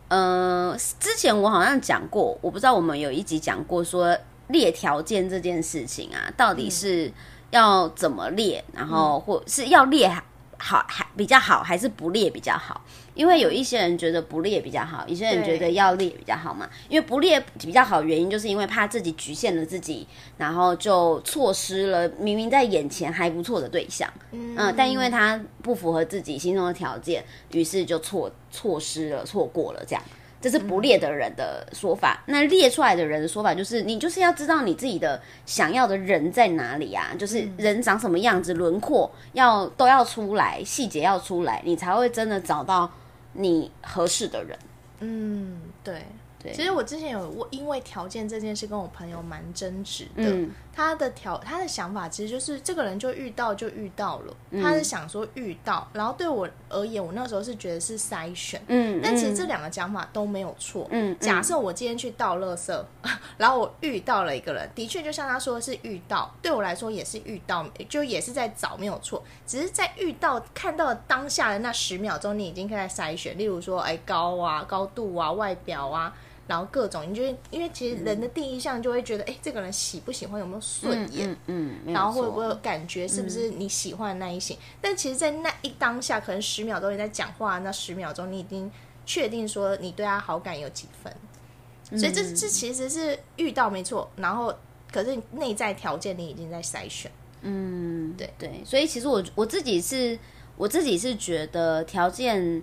[0.09, 7.11] 呃，之前我好像讲过，我不知道我们有一集讲过说列条件这件事情啊，到底是
[7.51, 10.09] 要怎么列，然后或是要列
[10.57, 12.81] 好还比较好，还是不列比较好？
[13.13, 16.69] 因为有一些人觉得不列比较好，有些人觉得要列比较好嘛。
[16.89, 20.05] 因为不列比较好，原因就是因为怕自己局限了自己，
[20.37, 24.11] 然后就错失了明明在眼前还不错的对象。
[24.31, 30.03] 嗯、但因为他不符合自己心中的条件，于是就错错失了、错过了这样。
[30.45, 32.21] 这是不列的人的说法。
[32.27, 42.87] 那列出来的人的说法就是，你就是要知道你自己的想要的人在哪里啊，就是人长什么样子，轮廓要都要出来，细节要出来，你才会真的找到
[43.33, 44.55] 你合适的人。
[44.99, 46.03] 嗯，对。
[46.45, 50.23] 对其实我之前有我因为条件这件事跟我朋友蛮争执的。
[50.23, 58.61] 嗯他的条他的想法其实就是这个人就遇到就遇到了，嗯他是想说遇到，然后对我而言，我那时候是觉得是筛选。
[58.67, 60.85] 嗯，但其实嗯这两个讲法都没有错。
[60.91, 62.77] 嗯假设我今天去倒垃圾，
[63.37, 76.13] 然后我遇到了一个人，的确就像他说的是遇到，对我来说也是遇到，就也是在找没有错，只是在遇到看到当下的那十秒钟，你已经在筛选，例如说，哎，高啊、高度啊、外表啊。
[76.47, 84.57] 然后各种，你就会因为其实人的第一项就会觉得，哎、这个人喜不喜欢，有没有顺眼，嗯然后会不会有感觉是不是你喜欢的那一型？
[84.79, 88.71] 但其实，在那一当下，可能十秒钟你在讲话，那十秒钟你已经
[89.05, 94.53] 确定说你对他好感有几分，所以这这其实是遇到没错，然后
[94.91, 97.11] 可是内在条件你已经在筛选。
[97.41, 98.31] 嗯，对。
[98.37, 100.17] 对，所以其实我我自己是
[100.57, 102.61] 我自己是觉得条件，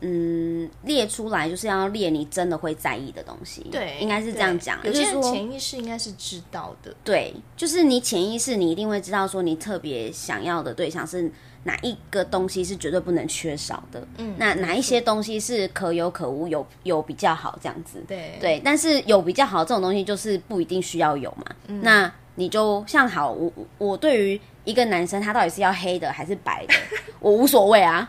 [0.00, 11.30] 嗯，列出来就是要列你真的会在意的东西，对，应该是这样讲，有些潜意识应该是知道的，对，就是你潜意识你一定会知道说你特别想要的对象是
[11.64, 18.38] 哪一个东西是绝对不能缺少的，嗯，那哪一些东西是可有可无，有有比较好这样子，对。
[18.40, 21.44] 对，但是有比较好这种东西，就是不一定需要有嘛。
[21.68, 21.80] 嗯。
[21.82, 26.74] 那你就像好，我我我对于一个男生，他到底是要黑的还是白的，
[27.18, 28.08] 我无所谓啊，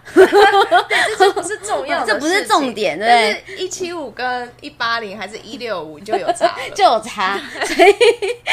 [2.07, 2.73] 这不是重。
[2.77, 3.11] 点，对不
[3.47, 3.57] 对？
[3.57, 7.95] 是一七五跟一八零还是一六五就有差， 就有差，所以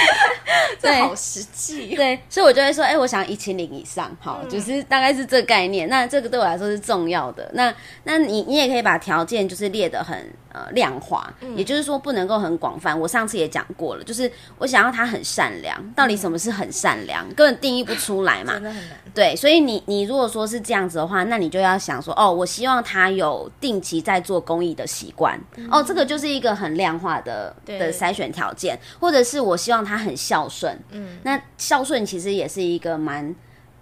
[0.80, 1.94] 这好实际。
[1.94, 5.88] 对，所以我就会说，哎、我想一七零以上，好，嗯就是大概是这个概念。
[5.88, 7.50] 那这个对我来说是重要的。
[7.54, 12.98] 那那你你也可以把条件就是列得很呃量化，嗯也就是说不能够很广泛。
[12.98, 18.62] 我上次也讲过了，就是我想要他很善良，到底什么是很善良，根本定义不出来嘛真。
[18.62, 18.98] 的很难。
[19.12, 25.38] 对，所以你你如果说是这样子的话，那你就要想说，哦，我希望他有定期在做公益的习惯，
[25.70, 33.34] 哦，这个就是一个很量化的的筛选条件，或者是我希望他很孝顺，嗯，那孝顺其实也是一个蛮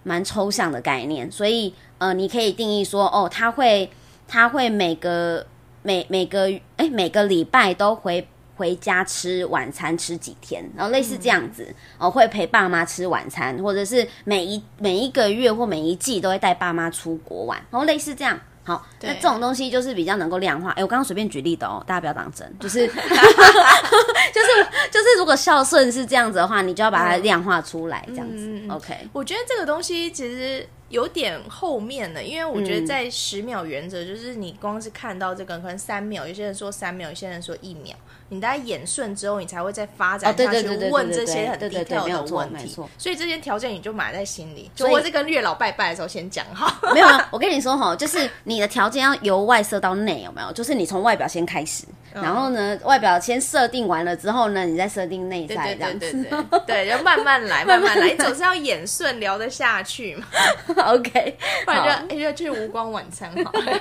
[0.03, 3.89] 蛮抽象的概念，所以呃，你可以定义说，哦，他会
[4.27, 5.45] 他会每个
[5.83, 18.39] 每每个哎每个礼拜都回回家吃晚餐吃几天，然后类似这样子，哦，会陪爸妈吃晚餐，或者是每一每一个月或每一季都会带爸妈出国玩，然后类似这样。
[18.65, 20.69] 好，那对这种东西就是比较能够量化。
[20.69, 23.01] 哎、我刚刚随便举例的哦，大家不要当真，就是就是
[24.89, 28.61] 就是， 如果孝顺是这样子的话，你就要把它量化出来，这样子。
[28.69, 37.95] OK，我觉得这个东西其实有点后面的，因为我觉得在十秒原则，就是你光是看到这个，可能三秒，有些人说三秒，有些人说一秒，
[38.29, 42.75] 你大概演顺之后，你才会再发展下去问这些很对对对 detail 没有错的问题。
[42.97, 46.71] 所以这些条件你就埋在心里，就所以我是跟月老拜拜的时候先讲好。
[46.93, 50.51] 没有啊，我跟你说哈，就是你的条件要由外设到内，有没有？
[50.51, 55.99] 就是你从外表先开始，然后呢，外表先设定完了之后呢，你再设定内在对这样子。
[55.99, 60.25] 对对对对，就慢慢来， 慢慢来，你总是要演顺聊得下去嘛，
[60.93, 63.79] OK， 不然就哎就去无光晚餐好了，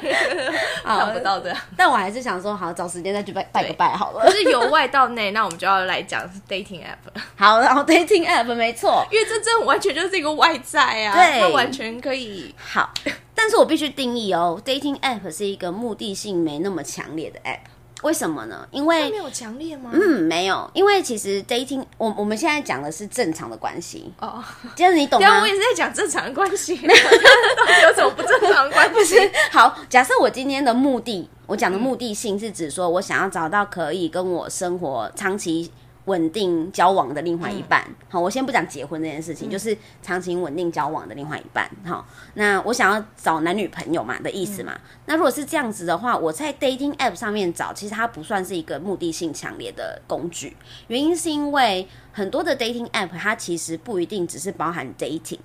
[0.84, 1.54] 看不到的。
[1.76, 4.32] 但我还是想说，好，找时间再去拜拜个拜好了可。
[4.32, 12.54] 是由外到内，那我们就要来讲 dating app，好，然后 dating app 没错，因为这真完全就是一个外在啊，对它完全可以。
[12.56, 12.92] 好，
[13.34, 17.71] 但是我必须定义哦，dating app 是一个目的性没那么强烈的 app。
[18.02, 18.66] 为什么呢？
[18.70, 19.90] 因为没有强烈吗？
[19.92, 24.42] 嗯，没有，因为其实 dating，我我们现在讲的是正常的关系，哦，
[24.76, 25.46] 就是你懂吗我？
[25.46, 29.18] 也是在讲正常的关系， 有什么不正常的关系？
[29.50, 35.70] 好，假设我今天的目的，我讲的目的性是指说我想要找到可以跟我生活长期
[36.06, 37.84] 稳定交往的另外一半。
[38.08, 41.70] 好，我先不讲结婚这件事情，就是长期稳定交往的另外一半。
[41.84, 44.78] 好，那我想要找男女朋友嘛的意思嘛？
[45.06, 50.56] 那如果是这样子的话，我在 dating app 上面找，其实它不算是一个目的性强烈的工具。
[50.88, 55.38] 原因是因为很多的 dating app 它其实不一定只是包含 dating，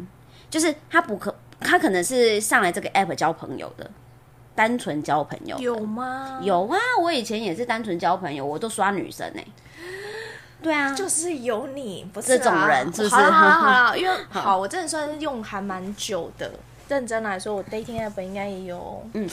[0.50, 3.90] 就是它不可，它可能是上来这个 app 交朋友的。
[4.56, 6.40] 单纯交朋友有吗？
[6.42, 9.42] 有啊，我以前也是单纯交朋友，我都刷女生呢、
[10.68, 16.52] 对啊，就是有你，不是这种啊人是不是好了好了 好了，因为好，我真的算是用还蛮久的。
[16.90, 19.30] 认真来说，我 dating app 应该也有，嗯，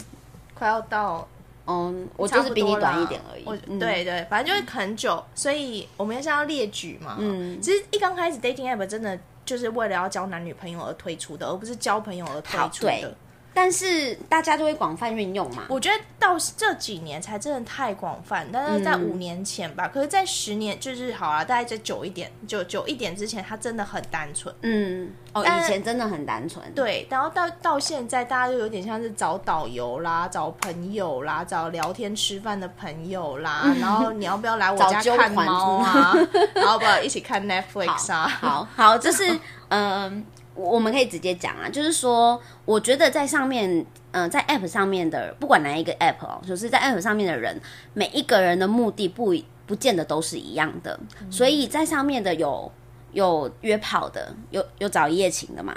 [0.55, 1.27] 快要到
[1.67, 3.43] 嗯，我就是比你短一点而已。
[3.45, 7.17] 我嗯，对对，反正就是很久，所以我们现在要列举嘛。
[7.19, 13.17] 嗯，其实一刚开始 dating app 真的就是为了要交男女朋友而推出的，而不是交朋友而推出的。
[13.55, 15.65] 但是大家就会广泛运用嘛。
[15.69, 24.55] 我觉得到这几年才真的太广泛，但是在嗯五年前吧，可是，在十年就是好啊，大概再久一点，久久一点之前，它真的很单纯。
[24.63, 26.65] 嗯，哦，以前真的很单纯。
[26.75, 36.15] 对，然后到到现在，大家就有点像是找导游啦，找朋友啦，找聊天吃饭的朋友啦，然后你要不要来我家 看猫啊？
[36.55, 38.27] 然后 不要一起看 Netflix 啊？
[38.27, 39.39] 好好，这是
[39.69, 40.25] 嗯、我
[40.55, 47.61] 我们可以直接讲啊，就是说，我觉得在上面，嗯、在 App 上面的，不管哪一个 App 哦，就是在 App 上面的人，
[47.93, 49.35] 每一个人的目的不
[49.67, 50.99] 不见得都是一样的，
[51.31, 52.71] 所以在上面的有
[53.13, 55.75] 有约炮的，有有找一夜情的嘛，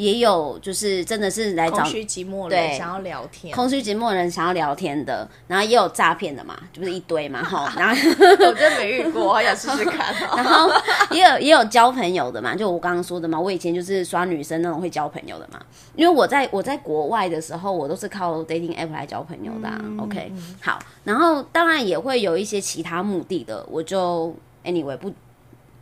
[0.00, 10.70] 也有就是真的是来找空虚寂寞对人想要聊天，空虚寂寞的人想要聊天的，然后也有诈骗的嘛，就是一堆嘛， 哈， 然后我真的没遇过，我想试试看、 然后
[11.10, 15.60] 也有也有交朋友的嘛，就我刚刚说的嘛，我以前就是刷女生那种会交朋友的嘛，
[15.94, 19.78] 因为我在我在国外的时候，我都是靠 dating app 来交朋友的、啊。
[19.98, 20.32] OK，
[20.62, 24.34] 好，然后当然也会有一些其他目的的，我就
[24.64, 25.12] anyway 不，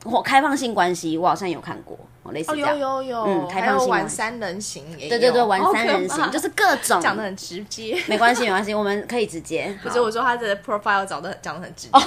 [0.04, 2.78] 我开放性关系我好像有看过，哦，类似哦，这样。
[2.78, 7.98] 有有有，嗯开还有放性玩三人行也有，对对对，玩三人行就是各种，讲的很直接。
[8.06, 9.76] 没关系没关系，我们可以直接。
[9.82, 11.98] 不是我说他的 profile 找的讲的很直接，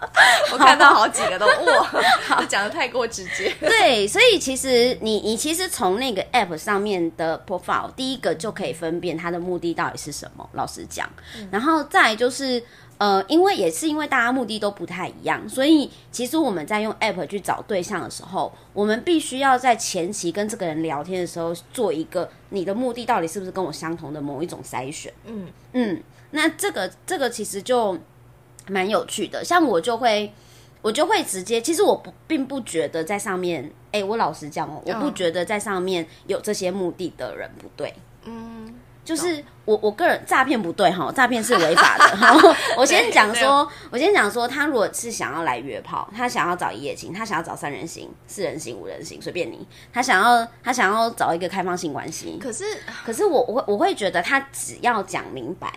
[0.52, 1.90] 我看到好几个都哇，
[2.40, 3.52] 就讲的太过直接。
[3.60, 10.48] 对，所以其实你你其实从那个 app 上面的 profile，第一个就可以分辨它的目的到底是什么。
[10.52, 11.08] 老实讲，
[11.50, 12.62] 然后再就是
[12.98, 25.12] 呃，因为也是因为大家目的都不太一样，所以其实我们在用 app 去找对象的时候，我们必须要在前期跟这个人聊天的时候，做一个你的目的到底是不是跟我相同的某一种筛选。
[25.26, 27.96] 嗯嗯，那这个这个其实就
[28.68, 30.32] 蛮有趣的，像我就会。
[30.80, 37.92] 我就会直接，其实我不并不觉得在上面，哎、我老实讲哦，我不嗯觉得在上面有这些目的的人不对，
[38.24, 38.72] 嗯，
[39.04, 42.04] 就是我我个人诈骗不对哈，诈骗是违法的。
[42.22, 52.64] 然后我先讲说，我先讲说，他如果是想要来约炮，他想要找一夜情，他想要找三人行、四人行、五人行，随便你，他想要他想要找一个开放性关系，可是
[53.04, 55.68] 可是我我会我会觉得他只要讲明白，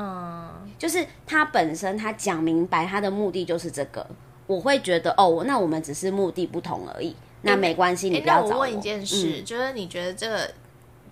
[0.00, 4.06] 嗯，就是他本身他讲明白他的目的就是这个，
[4.46, 10.48] 我会觉得哦，那我们只是目的不同而已，那没关系，你哎，不要找那我问一件事，嗯就是你觉得这个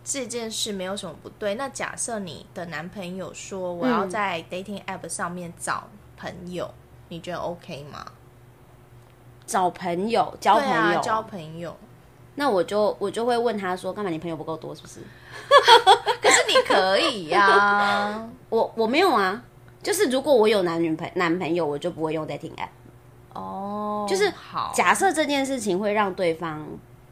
[0.04, 1.56] 这件事没有什么不对？
[1.56, 6.72] 那假设你的男朋友说我要嗯在 dating app 上面找朋友，
[7.08, 8.06] 你觉得 OK 吗？
[9.44, 11.76] 找朋友交朋友，啊，交朋友。
[12.36, 15.00] 那我就我就会问他说，干嘛你朋友不够多是不是？
[16.22, 19.42] 可是你可以呀、 我我没有啊，
[19.82, 22.68] 就是如果我有男女朋男朋友，我就不会用 dating app。
[23.32, 26.66] 哦，就是好，假设这件事情会让对方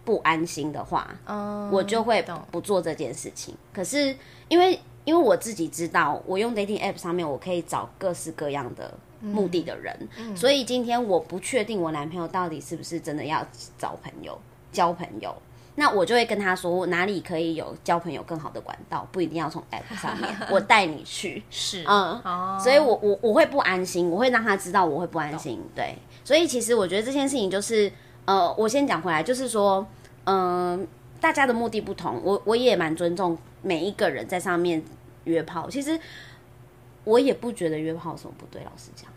[0.05, 3.55] 不安心的话，嗯，我就会不做这件事情。
[3.73, 4.17] 可是
[4.49, 13.47] 因为因为我自己知道，我用 dating app 上面我可以找各式各样的目的的人，所以今天我不确定我男朋友到底是不是真的要
[13.79, 14.39] 找朋友、
[14.75, 15.35] 交朋友。
[15.77, 21.43] 那我就会跟他说，我哪里可以有交朋友更好的管道，不一定要从 App 上面， 我带你去。
[21.51, 25.61] 是，嗯，哦，所以我我我会不安心，我会让他知道我会不安心。
[25.75, 27.91] 对，所以其实我觉得这件事情就是，
[28.25, 29.85] 呃，我先讲回来，就是说，
[30.27, 30.87] 嗯、
[31.21, 34.81] 大家的目的不同，我我也蛮尊重每一个人在上面
[35.25, 35.69] 约炮。
[35.69, 35.99] 其实
[37.03, 39.11] 我也不觉得约炮有什么不对，老实讲。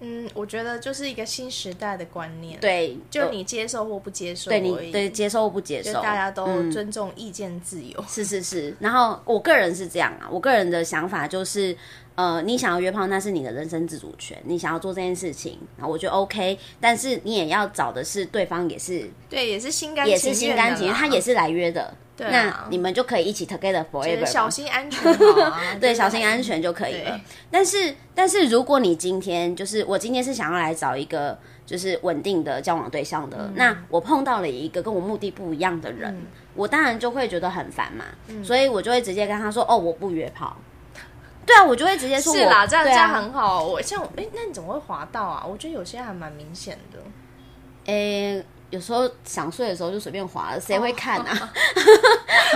[0.00, 6.70] 嗯，我觉得就是一个新时代的观念，，对，就你接受或不接受对，你对接受或不接受，大家都嗯。
[6.70, 8.04] 尊重意见自由。
[8.08, 11.76] 是是是，然后我个人是这样啊，我个人的想法就是，
[12.16, 22.32] 呃，你想要约炮那是你的人生自主权，你想要做这件事情，然后我觉得 OK，但是你也要找的是对方也是对，也是心甘也是心甘情愿，他也是是来约的，对啊。
[22.32, 25.14] 那你们就可以一起 together forever，小心安全
[25.78, 27.20] 对，小心安全就可以了。
[27.50, 33.30] 但是，但是如果你今天就是我今天是想要来找一个就是稳定的交往对象嗯。
[33.30, 36.16] 的，那我碰到了一个跟我目的不一样的人，
[36.54, 38.42] 我当然就会觉得很烦嘛，嗯。
[38.42, 40.56] 所以我就会直接跟他说：“哦，我不约炮。”
[41.46, 43.62] 对啊，我就会直接说我是啦，这样、这样很好。
[43.62, 45.44] 我像我，哎、那你怎么会滑到啊？
[45.48, 46.98] 我觉得有些还蛮明显的。
[47.86, 51.52] 诶、有时候想睡的时候就随便滑了，谁会看啊？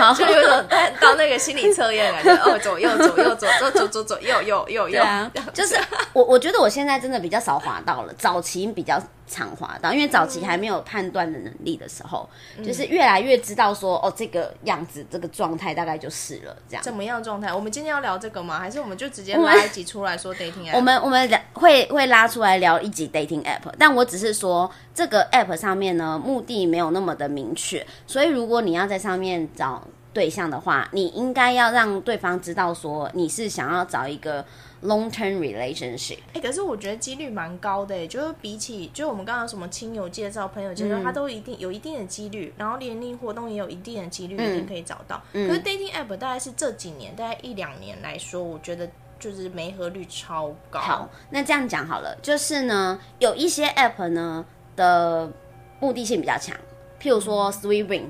[0.17, 5.77] 就有种到 到那个心理测验的感觉， 哦，左右左右左左左左左右右右右，对啊，就是
[6.11, 16.83] 我我觉得我现在真的比较少滑到了，早期比较常滑到，因为早期还没有判断的能力的时候，嗯就是越来越知道说哦这个样子这个状态大概就是了这样。
[16.83, 17.53] 怎么样状态？
[17.53, 18.59] 我们今天要聊这个吗？
[18.59, 20.75] 还是我们就直接们拉一集出来说 dating app？
[20.77, 29.81] 我们我们聊会会拉出来聊一集 dating app，但我只是说这个 app 上面呢目的没有那么的明确，所以如果你要在上面找
[30.13, 34.45] 对象的话，你应该要让对方知道说你是想要找一个
[34.83, 36.19] long term relationship。
[36.33, 45.21] 哎、可是我觉得几率蛮高的，就是比起就我们刚刚什么亲友介绍、朋友介绍，嗯它都一定有一定的几率，然后联谊活动也有一定的几率，嗯一定可以找到。
[45.31, 50.79] 可是 dating app 大概是这几年，大概一两年来说，我觉得就是媒合率超高。
[50.79, 55.31] 好，那这样讲好了，就是呢，有一些 app 呢的
[55.79, 56.55] 目的性比较强，
[57.01, 58.05] 譬如说 Sweet Ring。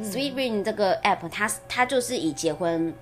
[0.00, 2.94] Sweet Ring 这个 app，它它就是以结婚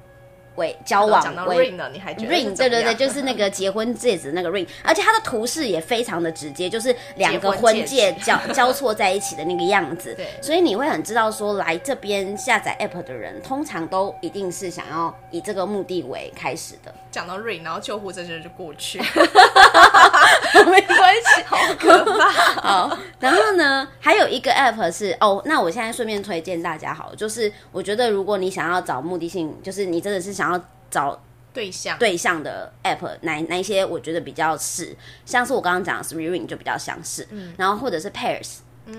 [0.60, 10.14] 为交往讲到为 ring 了，你还觉得 ring，是怎么样对对对，就是那个结婚戒指那个 ring，而且它的图示也非常的直接，就是两个婚戒交 交错在一起的那个样子。
[10.14, 16.94] 对所以你会很知道说，来这边下载 app 的人，通常都一定是想要以这个目的为开始的。
[17.10, 18.98] 讲到 ring，然后救护这些人就过去，
[20.66, 22.30] 没关系，好可怕。
[22.62, 30.49] 好，然后呢，还有一个 app 是哦，那我现在顺便推荐大家好了，就是我觉得如果你想要找目的性，就是你真的是想要
[30.90, 31.20] 找
[31.52, 31.98] 对象。
[31.98, 34.96] 对象的 app，哪哪一些我觉得比较是，
[35.26, 38.58] 像是我刚刚讲的 Three Ring 就比较相似，嗯，然后或者是 Pairs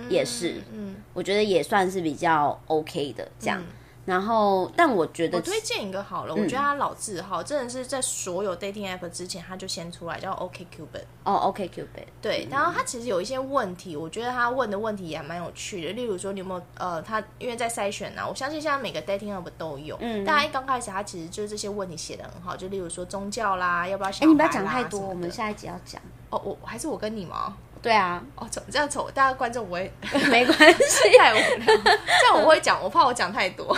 [0.10, 3.62] 也是，嗯，我觉得也算是比较 OK 的这样。
[4.04, 11.04] 然后，但我觉得我推荐一个好了，我觉得他老字号真的是在所有 dating app 之前，他就先出来叫 OK Cupid。
[11.24, 15.94] 哦，OK Cupid，对，然后他其实有一些问题，我觉得他问的问题也蛮有趣的。
[15.94, 19.96] 例如说，你有没有呃，他因为在筛选啊，我相信现在每个 dating app 都有。
[20.00, 26.02] 嗯，大家一刚开始，他其实就是这些问题写的很好，就例如说宗教啦，要不要小哎，你不要孩讲太多，我们下一集要讲。
[26.32, 27.56] 哦，我还是我跟你吗？
[27.82, 29.92] 对啊，哦，这这样丑，大家观众不会
[30.30, 33.76] 没关系，太无聊，这样我会讲，我怕我讲太多。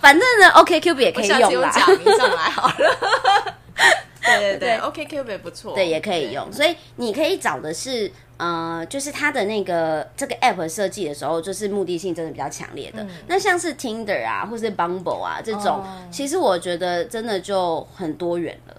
[0.00, 1.48] 反正呢，OK Cupid 也可以用啦。
[1.50, 3.54] 有假名上来好了。
[4.24, 6.50] 对对对，OK Cupid 不错，对，也可以用。
[6.52, 13.06] 所以你可以找的是，呃，就是它的那个这个 app 设计的时候，就是目的性真的比较强烈的。
[13.26, 18.74] 那像是 Tinder 啊，或是 Bumble 啊这种，哦其实我觉得真的就很多元了。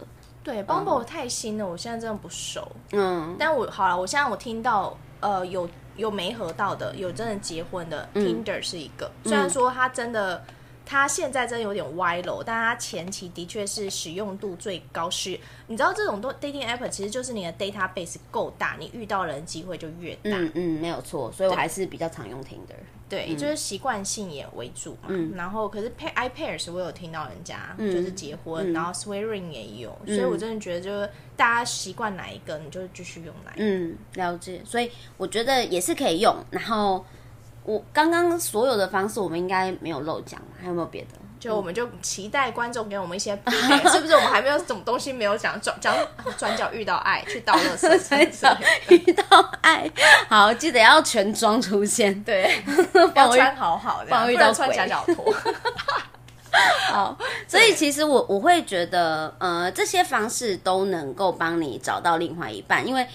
[0.45, 2.65] 对，Bumble 太新了，我现在真的不熟。
[2.93, 5.67] 嗯，但我好了，我现在我听到呃有
[5.97, 10.41] 有没合到的，有真的结婚的、Tinder 是一个，虽然说他真的。
[10.85, 15.09] 它现在真的有点歪楼，但它前期的确是使用度最高。
[15.09, 20.31] 是，你知道这种都 dating app 其实就是你的 database 够大，你遇到人机会就越大。
[20.31, 21.31] 嗯嗯，没有错。
[21.31, 22.75] 所以我还是比较常用 Tinder。
[23.07, 25.09] 对，就是习惯性也为主嘛。
[25.35, 33.63] 然后可是 pair i pairs 我有听到人家就是结婚，然后 swearing 也有，所以我真的觉得就是大家习惯哪一个，你就继续用哪一个。
[33.63, 34.59] 嗯，了解。
[34.65, 36.35] 所以我觉得也是可以用。
[36.49, 37.05] 然后
[37.65, 41.07] 我刚刚所有的方式，我们应该没有漏讲，还有没有别的？
[41.37, 43.31] 就我们就期待观众给我们一些
[43.91, 45.59] 是不是我们还没有什么东西没有讲？
[45.61, 45.95] 转讲
[46.37, 48.57] 转角遇到爱，去倒垃圾很少
[48.89, 49.23] 遇到
[49.61, 49.91] 爱，
[50.27, 52.23] 好，记得要全妆出现。
[52.23, 52.63] 对，
[53.13, 55.33] 要穿好好的，不能穿鬼夹脚拖。
[56.89, 63.05] 好，所以其实我我会觉得，呃，这些方式都能够帮你找到另外一半，因为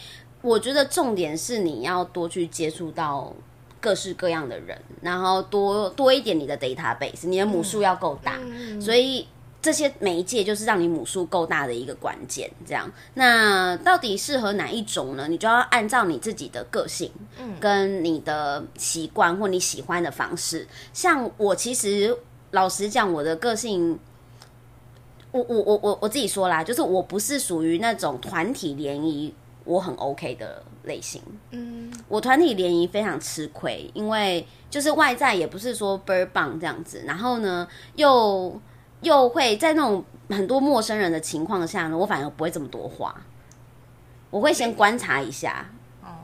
[0.42, 3.32] 我觉得重点是你要多去接触到
[3.80, 8.38] 各式各样的人，然后多多一点你的 database，你的母数要够大，
[8.80, 9.26] 所以
[9.62, 12.50] 这些媒介就是让你母数够大的一个关键。
[12.66, 15.26] 这样，那到底适合哪一种呢？
[15.28, 20.66] 你就要按照你自己的个性，嗯，跟你的习惯或你喜欢的方式。
[20.92, 22.16] 像我其实
[22.50, 23.98] 老实讲，我的个性。
[25.32, 29.32] 我我我我我自己说啦，就是我不是属于那种团体联谊
[29.70, 31.22] 我很 OK 的类型。
[31.50, 38.60] 嗯，我团体联谊非常吃亏，因为就是外在也不是说倍儿棒这样子，然后呢又
[39.02, 43.14] 又会在那种很多陌生人的情况下呢，我反而不会这么多话，
[44.30, 45.70] 我会先观察一下。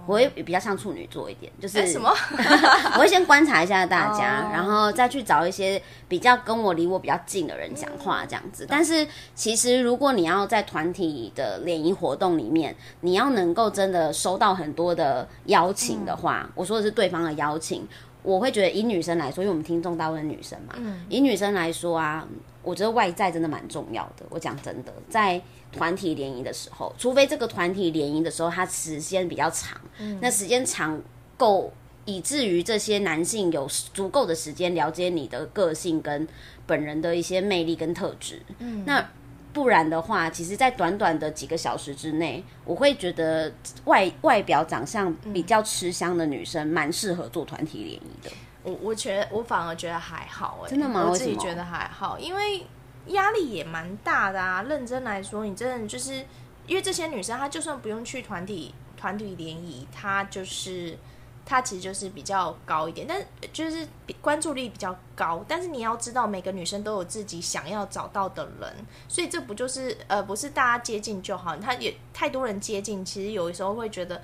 [0.07, 2.11] 我会比较像处女座一点，就是什么？
[2.95, 8.65] 我会先观察一下大家，然后再去找一些比较跟我离我比较近的人讲话这样子。
[8.69, 17.87] 但是其实如果你要在团体的联谊活动里面，你要能够真的收到很多的邀请的话，我说的是对方的邀请，
[18.23, 20.75] 我会觉得以女生来说，因为我们听众大部分女生嘛，
[21.09, 22.25] 以女生来说啊，
[22.63, 24.25] 我觉得外在真的蛮重要的。
[24.31, 25.43] 我讲真的，在。
[25.77, 31.01] 团体联谊的时候，除非这个团体联谊的时候，它时间比较长，嗯那时间长
[31.37, 31.72] 够，
[32.05, 36.27] 以至于这些男性有足够的时间了解你的个性跟
[36.66, 38.41] 本人的一些魅力跟特质。
[38.59, 39.07] 嗯，那
[39.53, 43.53] 不然的话，其实，在短短的几个小时之内，我会觉得
[43.85, 48.31] 外外表长相比较吃香的女生，蛮适合做团体联谊的。
[48.62, 51.07] 我我觉得我反而觉得还好，哎，真的吗？
[51.09, 52.66] 我自己觉得还好，因为。
[53.09, 54.63] 压力也蛮大的啊！
[54.63, 56.25] 认真来说，你真的就是
[56.67, 60.97] 因为这些女生，她就算不用去团体团体联谊，她就是
[61.45, 63.21] 她其实就是比较高一点，但
[63.53, 63.87] 就是
[64.21, 65.45] 关注力比较高。
[65.47, 68.75] 但是你要知道，每个女生都有自己想要找到的人，
[69.09, 71.57] 所以这不就是呃，不是大家接近就好？
[71.57, 74.23] 她也太多人接近，其实有的时候会觉得。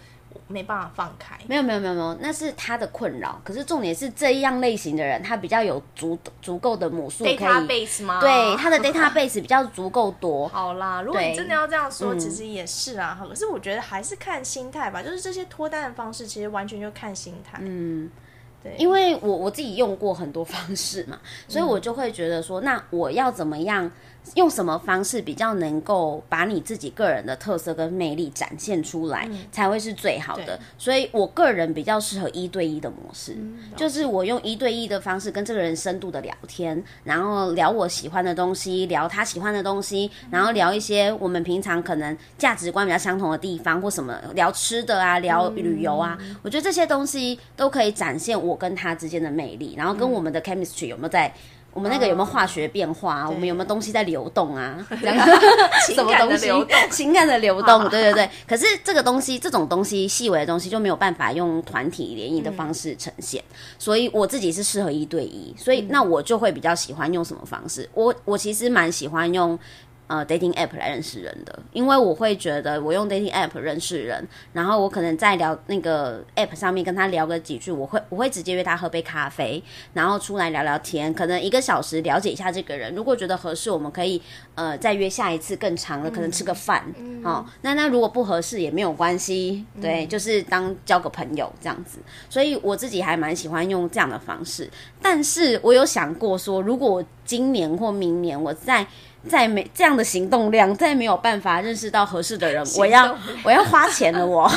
[0.48, 3.40] 没办法放开，没有没有没有没有，那是他的困扰。
[3.44, 8.20] 可是重点是这样类型的人，他比较有足足够的母数可以，database 吗？
[8.20, 10.46] 对，他的 database 比较足够多。
[10.52, 13.18] 好啦，如果你真的要这样说，其实也是啊。
[13.26, 17.58] 可是我觉得还是看心态吧，就是这些脱单的方式，其实完全就看心态。
[17.60, 18.10] 嗯，
[18.62, 21.18] 对，因为我我自己用过很多方式嘛，
[21.48, 23.90] 所以我就会觉得说，那我要怎么样？
[24.34, 30.58] 用什么方式比较能够把你自己个人的特色跟魅力展现出来，才会是最好的。
[30.78, 33.36] 所以我个人比较适合一对一的模式，
[33.76, 46.16] 就是我用一对一的方式跟这个人深度的聊天，然后聊我喜欢的东西，聊他喜欢的东西，然后聊一些我们平常可能价值观比较相同的地方或什么，聊吃的啊，聊旅游啊。
[46.42, 51.34] 我觉得这些东西都可以展现我跟他之间的魅力，然后跟我们的 chemistry 有没有在。
[51.72, 53.28] 我们那个有没有化学变化？
[53.28, 54.76] 我们有没有东西在流动啊？
[55.94, 56.50] 什么东西？
[56.90, 58.30] 情感的流动，对对对。
[58.46, 63.42] 可是这个东西，这种东西，细微的东西就没有办法用团体联谊的方式呈现。
[63.78, 67.88] 所以我自己是适合一对一，所以那我就会比较喜欢用什么方式？
[67.94, 69.58] 我我其实蛮喜欢用。
[70.12, 79.62] 呃，dating app 来认识人的，因为我会觉得我用 dating app 认识人，然后我可能在聊那个 app 上面跟他聊个几句，我会我会直接约他喝杯咖啡，
[79.94, 84.20] 然后出来聊聊天，可能一个小时了解一下这个人，如果觉得合适，我们可以
[84.54, 86.84] 呃再约下一次更长的，可能吃个饭，
[87.24, 91.98] 好，那那如果不合适也没有关系，对，就是当交个朋友这样子，
[92.28, 94.68] 所以我自己还蛮喜欢用这样的方式，
[95.00, 98.86] 但是我有想过说，如果我今年或明年我在
[99.28, 104.42] 再没这样的行动量，再没有办法认识到合适的人，我要我要花钱了，我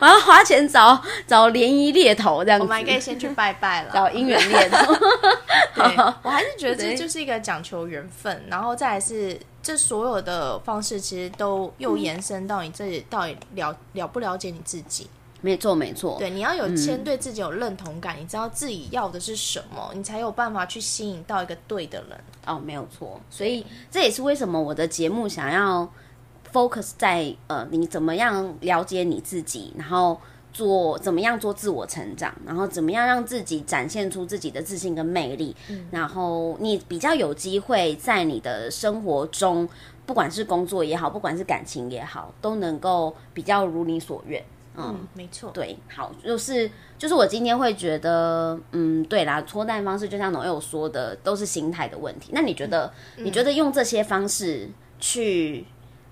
[0.00, 2.64] 我要花钱找找联谊猎头这样子。
[2.64, 4.94] 我们可以先去拜拜了，找姻缘猎头。
[5.74, 5.84] 对，
[6.22, 15.08] 我还是觉得这就是一个讲求缘分，然后再来是这所有的方式，其实都又延伸到你这里，到底了了不了解你自己。
[15.46, 16.16] 没错，没错。
[16.18, 22.18] 对，你要有先对自己有认同感，你知道自己要的是什么，你才有办法去吸引到一个对的人。
[22.44, 23.20] 哦，没有错。
[23.30, 25.88] 所以这也是为什么我的节目想要
[26.52, 30.20] focus 在呃，你怎么样了解你自己，然后
[30.52, 35.54] 做怎么样做自我成长，然后怎么样让自己展现出自己的自信跟魅力，
[35.92, 39.68] 然后你比较有机会在你的生活中，
[40.06, 44.42] 不管是工作也好，不管是感情也好，都能够比较如你所愿。
[44.76, 52.30] 嗯，没错，对，好，就是就是我今天会觉得，嗯，对啦，脱单方式就像农友说的，都是心态的问题。
[52.32, 55.64] 那你觉得，你觉得用这些方式去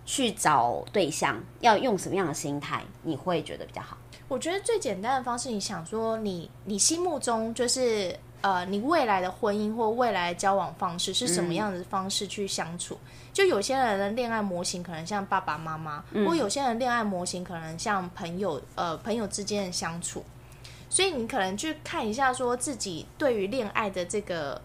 [0.07, 3.99] 去找对象，要用什么样的心态，你会觉得比较好？
[4.27, 12.99] 我觉得最简单的方式，你想说，你你心目中就是呃，你未来的婚姻或未来的交往方式是什么样的方式去相处？
[13.33, 20.23] 就有些人的恋爱模型可能像爸爸妈妈，或有些人恋爱模型可能像朋友，呃，朋友之间的相处。
[20.91, 24.61] 所以你可能去看一下，说自己对于恋爱的这个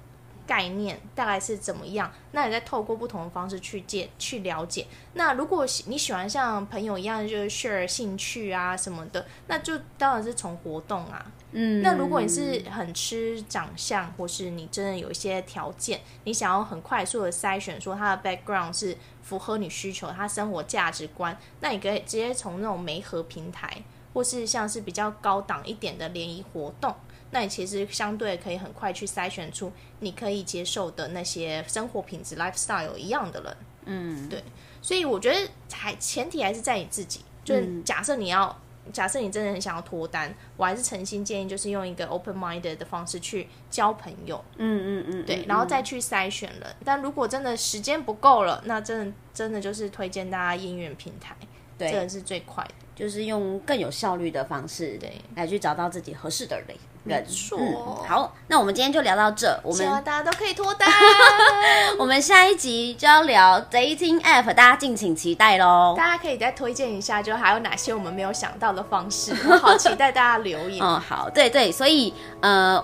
[0.45, 4.85] 概念大概是怎么样，那你再透过不同的方式去见去了解。
[5.13, 11.25] 那如果你喜欢像朋友一样就是 share 兴趣啊什么的，那就当然是从活动啊。
[11.51, 23.83] 嗯，那如果你是很吃长相，或是你真的有一些条件，你想要很快速的筛选，说他的 background 是符合你需求，他生活价值观，那你可以直接从那种媒合平台，
[24.13, 26.93] 或是像是比较高档一点的联谊活动，
[27.31, 29.71] 那你其实相对可以很快去筛选出
[30.01, 33.57] 你可以接受的那些生活品质 lifestyle 一样的人。
[33.85, 34.43] 嗯，对，
[34.83, 38.55] 所以我觉得还前提还是在你自己，就是假设你要。
[38.91, 46.75] 假设你真的很想要脱单，我还是诚心建议，就是用一个 open minded 的方式去交朋友，嗯嗯嗯，对，然后再去筛选人。
[46.83, 51.35] 但如果真的时间不够了，那真的真的就是推荐大家姻缘平台，
[51.79, 56.67] 对，这个是最快的，就是用更有效率的方式，对，来去找到自己合适的人。
[57.01, 57.57] 没错，
[58.07, 59.57] 好，那我们今天就聊到这。
[59.63, 60.87] 我们希望大家都可以脱单。
[61.97, 65.95] 我们下一集就要聊 dating app，大家敬请期待喽。
[65.97, 70.85] 大家可以再推荐一下，就还有哪些我们没有想到的方式，我好期待大家留言。
[70.85, 72.83] 嗯， 好，对对，所以呃。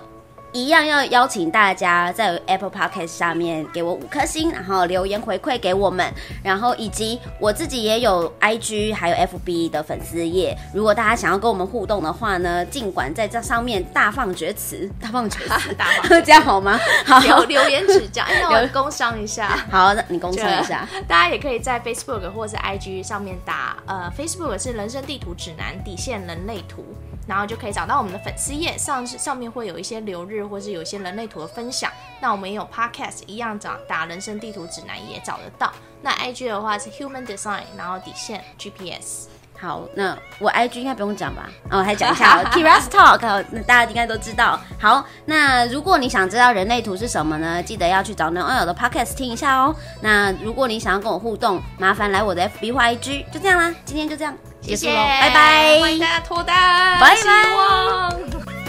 [0.55, 6.09] 一样要邀请大家在 Apple Podcast 下面给我五颗星，然后留言回馈给我们，
[6.41, 16.79] 然后以及我自己也有 IG 还有 FB 的粉丝页，如果大家想要跟我们互动的话呢，尽管在这上面大放厥词，大放厥词， 大放这样好吗？
[17.05, 19.49] 好，留留言指教，那我工商一下。
[19.69, 20.87] 好，那你工商一下。
[21.05, 26.85] 大家也可以在 Facebook 或者是 IG 上面打，呃，Facebook 是人生地图指南底线人类图。
[27.27, 31.91] 然后就可以找到我们的粉丝页上上面会有一些留日或是有一些人类图的分享。
[32.21, 35.71] 那我们也有 podcast 一样找打人生地图指南也找得到。
[36.01, 39.27] 那 IG 的话是 Human Design，然后底线 GPS。
[39.57, 41.49] 好，那我 IG 应该不用讲吧？
[41.71, 44.59] 哦，还讲一下 Kira's Talk，那大家应该都知道。
[44.77, 47.63] 好，那如果你想知道人类图是什么呢？
[47.63, 49.73] 记得要去找 n o e l 的 podcast 听一下哦。
[50.01, 53.31] 那如果你想要跟我互动，麻烦来我的 FB 或 IG。
[53.31, 54.35] 就这样啦，今天就这样。
[54.61, 55.79] 谢谢，拜拜！
[55.79, 58.64] 欢迎大家脱单，拜拜。